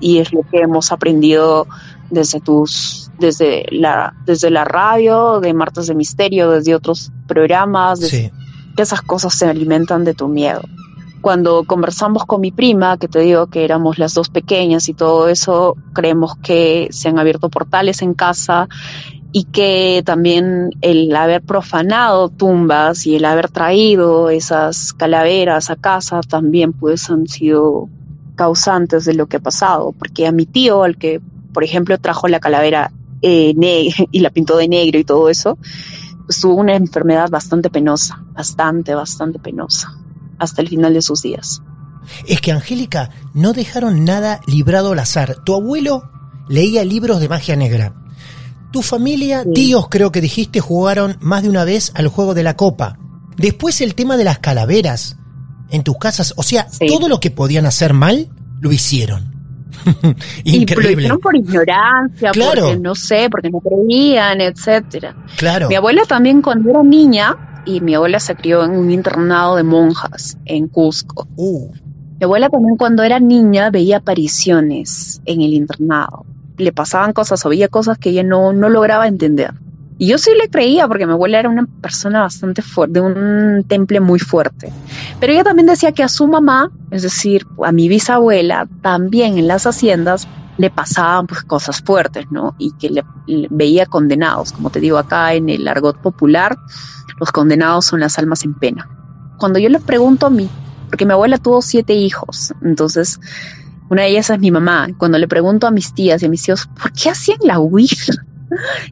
Y 0.00 0.18
es 0.18 0.32
lo 0.32 0.40
que 0.42 0.60
hemos 0.60 0.90
aprendido 0.90 1.66
desde 2.08 2.40
tus, 2.40 3.10
desde 3.18 3.66
la, 3.70 4.14
desde 4.24 4.50
la 4.50 4.64
radio, 4.64 5.40
de 5.40 5.52
Martes 5.52 5.86
de 5.86 5.94
Misterio, 5.94 6.50
desde 6.50 6.74
otros 6.74 7.12
programas, 7.26 8.00
desde 8.00 8.28
Sí. 8.28 8.32
que 8.74 8.82
esas 8.82 9.02
cosas 9.02 9.34
se 9.34 9.46
alimentan 9.46 10.04
de 10.04 10.14
tu 10.14 10.28
miedo. 10.28 10.62
Cuando 11.20 11.64
conversamos 11.64 12.24
con 12.24 12.40
mi 12.40 12.50
prima, 12.50 12.96
que 12.96 13.08
te 13.08 13.20
digo 13.20 13.48
que 13.48 13.64
éramos 13.64 13.98
las 13.98 14.14
dos 14.14 14.28
pequeñas 14.28 14.88
y 14.88 14.94
todo 14.94 15.28
eso, 15.28 15.76
creemos 15.92 16.36
que 16.36 16.88
se 16.90 17.08
han 17.08 17.18
abierto 17.18 17.48
portales 17.48 18.02
en 18.02 18.14
casa 18.14 18.68
y 19.32 19.44
que 19.44 20.02
también 20.04 20.70
el 20.80 21.14
haber 21.14 21.42
profanado 21.42 22.28
tumbas 22.28 23.06
y 23.06 23.16
el 23.16 23.24
haber 23.24 23.50
traído 23.50 24.30
esas 24.30 24.92
calaveras 24.92 25.70
a 25.70 25.76
casa 25.76 26.20
también 26.20 26.72
pues 26.72 27.10
han 27.10 27.26
sido 27.28 27.88
causantes 28.36 29.04
de 29.04 29.14
lo 29.14 29.26
que 29.26 29.36
ha 29.36 29.40
pasado, 29.40 29.92
porque 29.92 30.26
a 30.26 30.32
mi 30.32 30.46
tío, 30.46 30.84
al 30.84 30.96
que 30.96 31.20
por 31.52 31.64
ejemplo 31.64 31.98
trajo 31.98 32.28
la 32.28 32.40
calavera 32.40 32.90
eh, 33.20 33.54
y 34.12 34.20
la 34.20 34.30
pintó 34.30 34.56
de 34.56 34.68
negro 34.68 34.98
y 34.98 35.04
todo 35.04 35.28
eso, 35.28 35.58
pues 36.24 36.40
tuvo 36.40 36.54
una 36.54 36.76
enfermedad 36.76 37.28
bastante 37.28 37.68
penosa, 37.68 38.22
bastante, 38.32 38.94
bastante 38.94 39.38
penosa, 39.38 39.92
hasta 40.38 40.62
el 40.62 40.68
final 40.68 40.94
de 40.94 41.02
sus 41.02 41.22
días. 41.22 41.62
Es 42.26 42.40
que 42.40 42.52
Angélica, 42.52 43.10
no 43.34 43.52
dejaron 43.52 44.04
nada 44.04 44.40
librado 44.46 44.92
al 44.92 44.98
azar. 44.98 45.36
Tu 45.44 45.54
abuelo 45.54 46.10
leía 46.48 46.84
libros 46.84 47.20
de 47.20 47.28
magia 47.28 47.54
negra. 47.56 47.94
Tu 48.72 48.82
familia, 48.82 49.42
Sí. 49.44 49.52
tíos 49.54 49.88
creo 49.90 50.10
que 50.12 50.20
dijiste, 50.20 50.60
jugaron 50.60 51.16
más 51.20 51.42
de 51.42 51.48
una 51.50 51.64
vez 51.64 51.92
al 51.94 52.08
juego 52.08 52.34
de 52.34 52.42
la 52.42 52.56
copa. 52.56 52.98
Después 53.36 53.80
el 53.80 53.94
tema 53.94 54.16
de 54.16 54.24
las 54.24 54.38
calaveras 54.38 55.16
en 55.70 55.82
tus 55.82 55.98
casas. 55.98 56.32
O 56.36 56.42
sea, 56.42 56.66
Sí. 56.70 56.86
todo 56.86 57.08
lo 57.08 57.20
que 57.20 57.30
podían 57.30 57.66
hacer 57.66 57.92
mal, 57.94 58.28
lo 58.60 58.72
hicieron. 58.72 59.34
Y 60.44 60.52
lo 60.56 60.62
Increíble. 60.62 60.92
hicieron 61.02 61.20
por 61.20 61.36
ignorancia, 61.36 62.30
Claro. 62.32 62.62
porque 62.62 62.78
no 62.80 62.94
sé, 62.94 63.28
porque 63.30 63.50
no 63.50 63.60
creían, 63.60 64.40
etcétera. 64.40 65.14
Claro. 65.36 65.68
Mi 65.68 65.74
abuela 65.76 66.02
también 66.08 66.42
cuando 66.42 66.70
era 66.70 66.82
niña, 66.82 67.36
y 67.68 67.82
mi 67.82 67.94
abuela 67.94 68.18
se 68.18 68.34
crió 68.34 68.64
en 68.64 68.70
un 68.70 68.90
internado 68.90 69.56
de 69.56 69.62
monjas 69.62 70.38
en 70.46 70.68
Cusco. 70.68 71.28
Uh, 71.36 71.70
Mi 72.18 72.24
abuela 72.24 72.48
también 72.48 72.78
cuando 72.78 73.02
era 73.02 73.20
niña 73.20 73.70
veía 73.70 73.98
apariciones 73.98 75.20
en 75.26 75.42
el 75.42 75.52
internado. 75.52 76.24
Le 76.56 76.72
pasaban 76.72 77.12
cosas 77.12 77.44
o 77.44 77.50
veía 77.50 77.68
cosas 77.68 77.98
que 77.98 78.08
ella 78.08 78.22
no, 78.22 78.54
no 78.54 78.70
lograba 78.70 79.06
entender. 79.06 79.52
Y 79.98 80.06
yo 80.06 80.16
sí 80.16 80.30
le 80.40 80.48
creía 80.48 80.88
porque 80.88 81.06
mi 81.06 81.12
abuela 81.12 81.40
era 81.40 81.50
una 81.50 81.66
persona 81.82 82.22
bastante 82.22 82.62
fuerte, 82.62 82.94
de 82.94 83.00
un 83.02 83.64
temple 83.68 84.00
muy 84.00 84.18
fuerte. 84.18 84.72
Pero 85.20 85.34
ella 85.34 85.44
también 85.44 85.66
decía 85.66 85.92
que 85.92 86.02
a 86.02 86.08
su 86.08 86.26
mamá, 86.26 86.70
es 86.90 87.02
decir, 87.02 87.46
a 87.62 87.70
mi 87.70 87.88
bisabuela, 87.88 88.66
también 88.80 89.36
en 89.36 89.46
las 89.46 89.66
haciendas 89.66 90.26
le 90.58 90.70
pasaban 90.70 91.26
pues 91.26 91.42
cosas 91.44 91.80
fuertes, 91.80 92.26
¿no? 92.30 92.54
Y 92.58 92.72
que 92.72 92.90
le, 92.90 93.04
veía 93.48 93.86
condenados. 93.86 94.52
Como 94.52 94.70
te 94.70 94.80
digo 94.80 94.98
acá 94.98 95.32
en 95.34 95.48
el 95.48 95.66
argot 95.66 95.98
popular, 95.98 96.58
los 97.18 97.32
condenados 97.32 97.86
son 97.86 98.00
las 98.00 98.18
almas 98.18 98.44
en 98.44 98.54
pena. 98.54 98.88
Cuando 99.38 99.58
yo 99.58 99.68
le 99.68 99.78
pregunto 99.78 100.26
a 100.26 100.30
mí, 100.30 100.48
porque 100.88 101.06
mi 101.06 101.12
abuela 101.12 101.38
tuvo 101.38 101.62
siete 101.62 101.94
hijos, 101.94 102.52
entonces 102.60 103.20
una 103.88 104.02
de 104.02 104.08
ellas 104.08 104.30
es 104.30 104.38
mi 104.38 104.50
mamá. 104.50 104.88
Cuando 104.98 105.16
le 105.18 105.28
pregunto 105.28 105.66
a 105.66 105.70
mis 105.70 105.94
tías 105.94 106.22
y 106.22 106.26
a 106.26 106.28
mis 106.28 106.42
tíos, 106.42 106.68
¿por 106.80 106.92
qué 106.92 107.10
hacían 107.10 107.38
la 107.42 107.58
Ouija? 107.58 108.12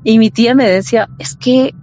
Y 0.04 0.18
mi 0.18 0.30
tía 0.30 0.54
me 0.54 0.68
decía, 0.68 1.08
es 1.18 1.34
que 1.34 1.74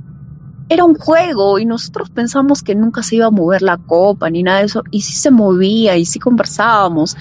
era 0.70 0.86
un 0.86 0.94
juego 0.94 1.58
y 1.58 1.66
nosotros 1.66 2.12
pensamos 2.12 2.62
que 2.62 2.76
nunca 2.76 3.02
se 3.02 3.16
iba 3.16 3.26
a 3.26 3.32
mover 3.32 3.64
la 3.64 3.78
copa 3.78 4.30
ni 4.30 4.44
nada 4.44 4.60
de 4.60 4.66
eso. 4.66 4.84
Y 4.92 5.02
sí 5.02 5.14
se 5.14 5.32
movía 5.32 5.98
y 5.98 6.06
sí 6.06 6.20
conversábamos. 6.20 7.18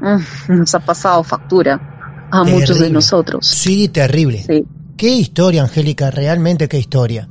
Mm, 0.00 0.58
nos 0.58 0.74
ha 0.74 0.80
pasado 0.80 1.22
factura 1.22 2.28
a 2.30 2.42
Terrible. 2.42 2.60
muchos 2.60 2.80
de 2.80 2.90
nosotros. 2.90 3.46
Sí, 3.46 3.88
terrible. 3.88 4.42
Sí. 4.46 4.64
Qué 4.96 5.08
historia, 5.08 5.62
Angélica, 5.62 6.10
realmente 6.10 6.68
qué 6.68 6.78
historia. 6.78 7.28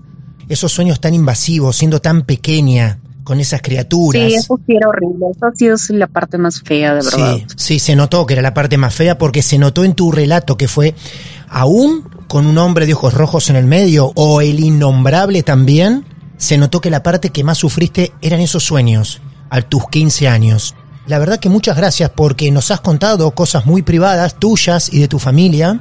Esos 0.47 0.71
sueños 0.71 0.99
tan 0.99 1.13
invasivos, 1.13 1.75
siendo 1.75 2.01
tan 2.01 2.23
pequeña, 2.23 2.99
con 3.29 3.39
esas 3.39 3.61
criaturas. 3.61 4.23
Sí, 4.27 4.33
eso 4.33 4.59
sí 4.65 4.75
era 4.75 4.89
horrible. 4.89 5.27
Eso 5.29 5.45
ha 5.45 5.53
sido 5.53 5.97
la 5.99 6.07
parte 6.07 6.39
más 6.39 6.63
fea, 6.63 6.95
de 6.95 7.03
verdad. 7.03 7.37
Sí, 7.37 7.45
sí, 7.57 7.77
se 7.77 7.95
notó 7.95 8.25
que 8.25 8.33
era 8.33 8.41
la 8.41 8.55
parte 8.55 8.75
más 8.79 8.95
fea 8.95 9.19
porque 9.19 9.43
se 9.43 9.59
notó 9.59 9.83
en 9.83 9.93
tu 9.93 10.11
relato 10.11 10.57
que 10.57 10.67
fue 10.67 10.95
aún 11.47 12.09
con 12.27 12.47
un 12.47 12.57
hombre 12.57 12.87
de 12.87 12.95
ojos 12.95 13.13
rojos 13.13 13.51
en 13.51 13.55
el 13.55 13.65
medio 13.65 14.11
o 14.15 14.41
el 14.41 14.59
innombrable 14.59 15.43
también, 15.43 16.05
se 16.37 16.57
notó 16.57 16.81
que 16.81 16.89
la 16.89 17.03
parte 17.03 17.29
que 17.29 17.43
más 17.43 17.59
sufriste 17.59 18.13
eran 18.23 18.39
esos 18.39 18.63
sueños 18.63 19.21
a 19.51 19.61
tus 19.61 19.87
15 19.87 20.27
años. 20.27 20.73
La 21.09 21.17
verdad 21.17 21.39
que 21.39 21.49
muchas 21.49 21.75
gracias 21.75 22.11
porque 22.13 22.51
nos 22.51 22.69
has 22.69 22.81
contado 22.81 23.31
cosas 23.31 23.65
muy 23.65 23.81
privadas 23.81 24.35
tuyas 24.35 24.93
y 24.93 24.99
de 24.99 25.07
tu 25.07 25.17
familia 25.17 25.79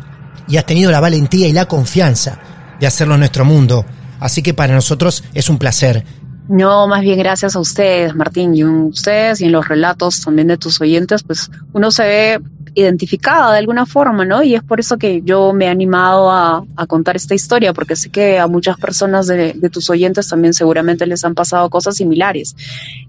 y 0.49 0.57
has 0.57 0.64
tenido 0.64 0.91
la 0.91 1.01
valentía 1.01 1.47
y 1.47 1.53
la 1.53 1.67
confianza 1.67 2.38
de 2.81 2.87
hacerlo 2.87 3.12
en 3.12 3.21
nuestro 3.21 3.45
mundo. 3.45 3.85
Así 4.21 4.43
que 4.43 4.55
para 4.55 4.75
nosotros 4.75 5.23
es 5.35 5.51
un 5.51 5.59
placer. 5.59 6.03
No, 6.49 6.88
más 6.88 7.03
bien 7.03 7.19
gracias 7.19 7.57
a 7.57 7.61
ustedes, 7.61 8.14
Martín, 8.14 8.55
y 8.55 8.62
en 8.62 8.85
ustedes 8.85 9.43
y 9.43 9.45
en 9.45 9.53
los 9.53 9.69
relatos 9.69 10.23
también 10.23 10.49
de 10.49 10.57
tus 10.57 10.81
oyentes, 10.81 11.23
pues 11.25 11.51
uno 11.75 11.91
se 11.91 12.05
ve 12.05 12.41
identificada 12.74 13.52
de 13.52 13.59
alguna 13.59 13.87
forma, 13.87 14.24
¿no? 14.24 14.42
Y 14.42 14.54
es 14.54 14.62
por 14.62 14.81
eso 14.81 14.98
que 14.98 15.22
yo 15.22 15.52
me 15.52 15.66
he 15.66 15.68
animado 15.68 16.31
a, 16.31 16.64
contar 16.87 17.16
esta 17.16 17.35
historia, 17.35 17.72
porque 17.72 17.96
sé 17.96 18.11
que 18.11 18.38
a 18.38 18.46
muchas 18.46 18.78
personas 18.78 19.26
de, 19.26 19.54
tus 19.70 19.90
oyentes 19.90 20.28
también 20.28 20.54
seguramente 20.54 21.07
les 21.07 21.24
han 21.24 21.35
pasado 21.35 21.68
cosas 21.70 21.96
similares. 21.96 22.57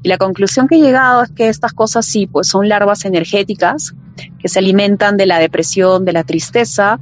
Y 0.02 0.10
la 0.10 0.18
conclusión 0.18 0.68
que 0.68 0.76
he 0.76 0.82
llegado 0.82 1.24
es 1.24 1.32
que 1.32 1.50
estas 1.50 1.74
cosas 1.74 2.06
sí, 2.06 2.28
pues 2.28 2.48
son 2.48 2.68
larvas 2.68 3.06
energéticas 3.06 3.94
que 4.40 4.50
se 4.50 4.60
alimentan 4.60 5.18
de 5.18 5.26
la 5.26 5.40
depresión, 5.40 6.06
de 6.06 6.14
la 6.14 6.24
tristeza, 6.24 7.00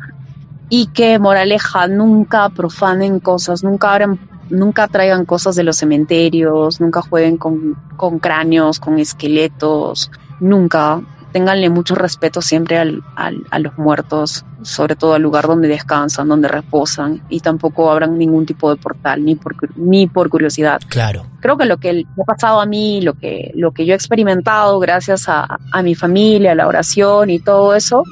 y 0.70 0.88
que, 0.88 1.18
moraleja, 1.18 1.88
nunca 1.88 2.50
profanen 2.50 3.20
cosas, 3.20 3.64
nunca 3.64 3.94
abran 3.94 4.20
nunca 4.50 4.88
traigan 4.88 5.26
cosas 5.26 5.56
de 5.56 5.64
los 5.64 5.78
cementerios, 5.78 6.80
nunca 6.80 7.02
jueguen 7.02 7.38
con 7.38 8.20
cráneos, 8.20 8.80
con 8.80 9.00
esqueletos, 9.00 10.12
nunca. 10.40 11.02
Ténganle 11.32 11.70
mucho 11.70 11.94
respeto 11.96 12.42
siempre 12.42 12.78
al, 12.78 13.04
al, 13.16 13.46
a 13.52 13.60
los 13.60 13.78
muertos, 13.78 14.46
sobre 14.62 14.96
todo 14.96 15.14
al 15.14 15.22
lugar 15.22 15.48
donde 15.48 15.68
descansan, 15.68 16.28
donde 16.28 16.48
reposan, 16.48 17.22
y 17.30 17.42
tampoco 17.42 17.92
abran 17.92 18.18
ningún 18.18 18.46
tipo 18.46 18.70
de 18.70 18.78
portal, 18.78 19.24
ni 19.24 19.36
por, 19.36 19.56
ni 19.78 20.08
por 20.08 20.30
curiosidad. 20.30 20.82
Claro. 20.88 21.26
Creo 21.42 21.58
que 21.58 21.66
lo 21.66 21.78
que 21.78 21.94
me 21.94 22.24
ha 22.24 22.26
pasado 22.26 22.62
a 22.62 22.66
mí, 22.66 23.02
lo 23.02 23.14
que, 23.14 23.52
lo 23.56 23.72
que 23.72 23.86
yo 23.86 23.94
he 23.94 23.96
experimentado 23.96 24.80
gracias 24.80 25.28
a, 25.28 25.60
a 25.72 25.82
mi 25.84 25.96
familia, 25.96 26.54
a 26.54 26.56
la 26.56 26.68
oración 26.68 27.30
y 27.30 27.40
todo 27.40 27.76
eso, 27.76 28.04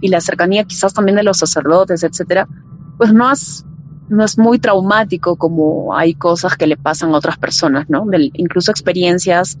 y 0.00 0.08
la 0.08 0.20
cercanía 0.20 0.64
quizás 0.64 0.92
también 0.92 1.16
de 1.16 1.22
los 1.22 1.38
sacerdotes, 1.38 2.02
etcétera, 2.02 2.46
pues 2.98 3.12
no 3.12 3.28
has 3.28 3.64
no 4.08 4.24
es 4.24 4.38
muy 4.38 4.58
traumático 4.58 5.36
como 5.36 5.96
hay 5.96 6.14
cosas 6.14 6.56
que 6.56 6.66
le 6.66 6.76
pasan 6.76 7.12
a 7.12 7.18
otras 7.18 7.38
personas, 7.38 7.88
¿no? 7.88 8.04
De, 8.06 8.30
incluso 8.34 8.70
experiencias 8.70 9.58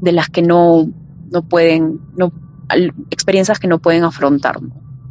de 0.00 0.12
las 0.12 0.28
que 0.28 0.42
no, 0.42 0.88
no 1.30 1.42
pueden, 1.42 2.00
no, 2.16 2.32
experiencias 3.10 3.58
que 3.58 3.68
no 3.68 3.78
pueden 3.78 4.04
afrontar. 4.04 4.56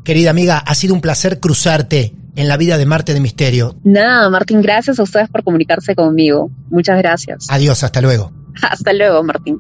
Querida 0.04 0.30
amiga, 0.30 0.58
ha 0.58 0.76
sido 0.76 0.94
un 0.94 1.02
placer 1.02 1.40
cruzarte 1.40 2.16
en 2.36 2.48
la 2.48 2.58
vida 2.58 2.78
de 2.78 2.86
Marte 2.86 3.14
de 3.14 3.20
Misterio. 3.20 3.76
Nada, 3.84 4.30
Martín, 4.30 4.62
gracias 4.62 5.00
a 5.00 5.04
ustedes 5.04 5.30
por 5.30 5.44
comunicarse 5.44 5.96
conmigo. 5.96 6.52
Muchas 6.70 6.98
gracias. 6.98 7.48
Adiós, 7.50 7.84
hasta 7.84 8.02
luego. 8.02 8.32
Hasta 8.62 8.94
luego, 8.94 9.24
Martín. 9.24 9.60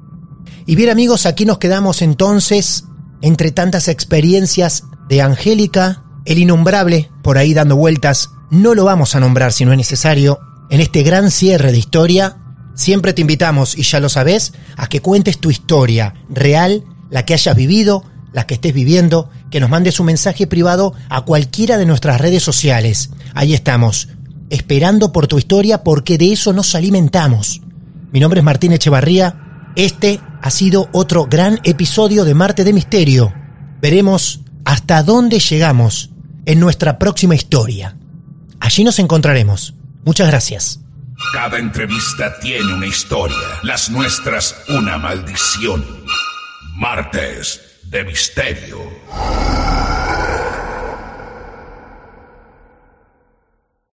Y 0.65 0.75
bien 0.75 0.89
amigos, 0.89 1.25
aquí 1.25 1.45
nos 1.45 1.57
quedamos 1.57 2.01
entonces 2.01 2.85
entre 3.21 3.51
tantas 3.51 3.87
experiencias 3.87 4.83
de 5.09 5.21
Angélica, 5.21 6.03
el 6.25 6.39
innombrable, 6.39 7.09
por 7.23 7.37
ahí 7.37 7.53
dando 7.53 7.75
vueltas 7.75 8.29
no 8.51 8.75
lo 8.75 8.85
vamos 8.85 9.15
a 9.15 9.19
nombrar 9.19 9.51
si 9.51 9.65
no 9.65 9.71
es 9.71 9.77
necesario. 9.77 10.39
En 10.69 10.79
este 10.79 11.03
gran 11.03 11.31
cierre 11.31 11.71
de 11.71 11.77
historia, 11.77 12.37
siempre 12.75 13.13
te 13.13 13.21
invitamos, 13.21 13.77
y 13.77 13.83
ya 13.83 13.99
lo 13.99 14.09
sabes, 14.09 14.53
a 14.77 14.87
que 14.87 15.01
cuentes 15.01 15.39
tu 15.39 15.49
historia 15.49 16.13
real, 16.29 16.83
la 17.09 17.25
que 17.25 17.33
hayas 17.33 17.55
vivido, 17.55 18.03
la 18.33 18.45
que 18.45 18.55
estés 18.55 18.73
viviendo, 18.73 19.29
que 19.49 19.59
nos 19.59 19.69
mandes 19.69 19.99
un 19.99 20.07
mensaje 20.07 20.45
privado 20.45 20.93
a 21.09 21.21
cualquiera 21.21 21.77
de 21.77 21.85
nuestras 21.85 22.19
redes 22.19 22.43
sociales. 22.43 23.09
Ahí 23.33 23.53
estamos, 23.53 24.09
esperando 24.49 25.11
por 25.11 25.27
tu 25.27 25.37
historia 25.37 25.83
porque 25.83 26.17
de 26.17 26.33
eso 26.33 26.53
nos 26.53 26.75
alimentamos. 26.75 27.61
Mi 28.11 28.19
nombre 28.19 28.39
es 28.39 28.43
Martín 28.43 28.73
Echevarría. 28.73 29.71
Este 29.75 30.19
ha 30.41 30.49
sido 30.51 30.89
otro 30.91 31.25
gran 31.25 31.59
episodio 31.63 32.25
de 32.25 32.33
Marte 32.33 32.63
de 32.63 32.73
Misterio. 32.73 33.33
Veremos 33.81 34.41
hasta 34.63 35.03
dónde 35.03 35.39
llegamos 35.39 36.11
en 36.45 36.59
nuestra 36.59 36.99
próxima 36.99 37.35
historia. 37.35 37.97
Allí 38.59 38.83
nos 38.83 38.99
encontraremos. 38.99 39.75
Muchas 40.03 40.27
gracias. 40.27 40.84
Cada 41.35 41.59
entrevista 41.59 42.39
tiene 42.39 42.73
una 42.73 42.87
historia, 42.87 43.35
las 43.61 43.89
nuestras 43.89 44.55
una 44.69 44.97
maldición. 44.97 45.83
Martes 46.77 47.81
de 47.91 48.05
Misterio. 48.05 48.79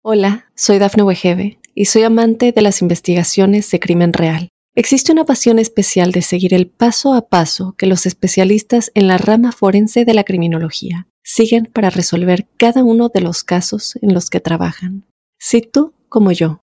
Hola, 0.02 0.50
soy 0.56 0.78
Dafne 0.80 1.04
Wegebe 1.04 1.60
y 1.76 1.84
soy 1.84 2.02
amante 2.02 2.50
de 2.50 2.60
las 2.60 2.82
investigaciones 2.82 3.70
de 3.70 3.78
crimen 3.78 4.12
real. 4.12 4.48
Existe 4.74 5.12
una 5.12 5.24
pasión 5.24 5.60
especial 5.60 6.10
de 6.10 6.22
seguir 6.22 6.54
el 6.54 6.66
paso 6.68 7.14
a 7.14 7.28
paso 7.28 7.76
que 7.78 7.86
los 7.86 8.04
especialistas 8.04 8.90
en 8.94 9.06
la 9.06 9.16
rama 9.16 9.52
forense 9.52 10.04
de 10.04 10.14
la 10.14 10.24
criminología 10.24 11.06
siguen 11.22 11.66
para 11.72 11.90
resolver 11.90 12.48
cada 12.56 12.82
uno 12.82 13.10
de 13.10 13.20
los 13.20 13.44
casos 13.44 13.96
en 14.02 14.12
los 14.12 14.28
que 14.28 14.40
trabajan. 14.40 15.06
Si 15.38 15.62
tú, 15.62 15.94
como 16.08 16.32
yo, 16.32 16.62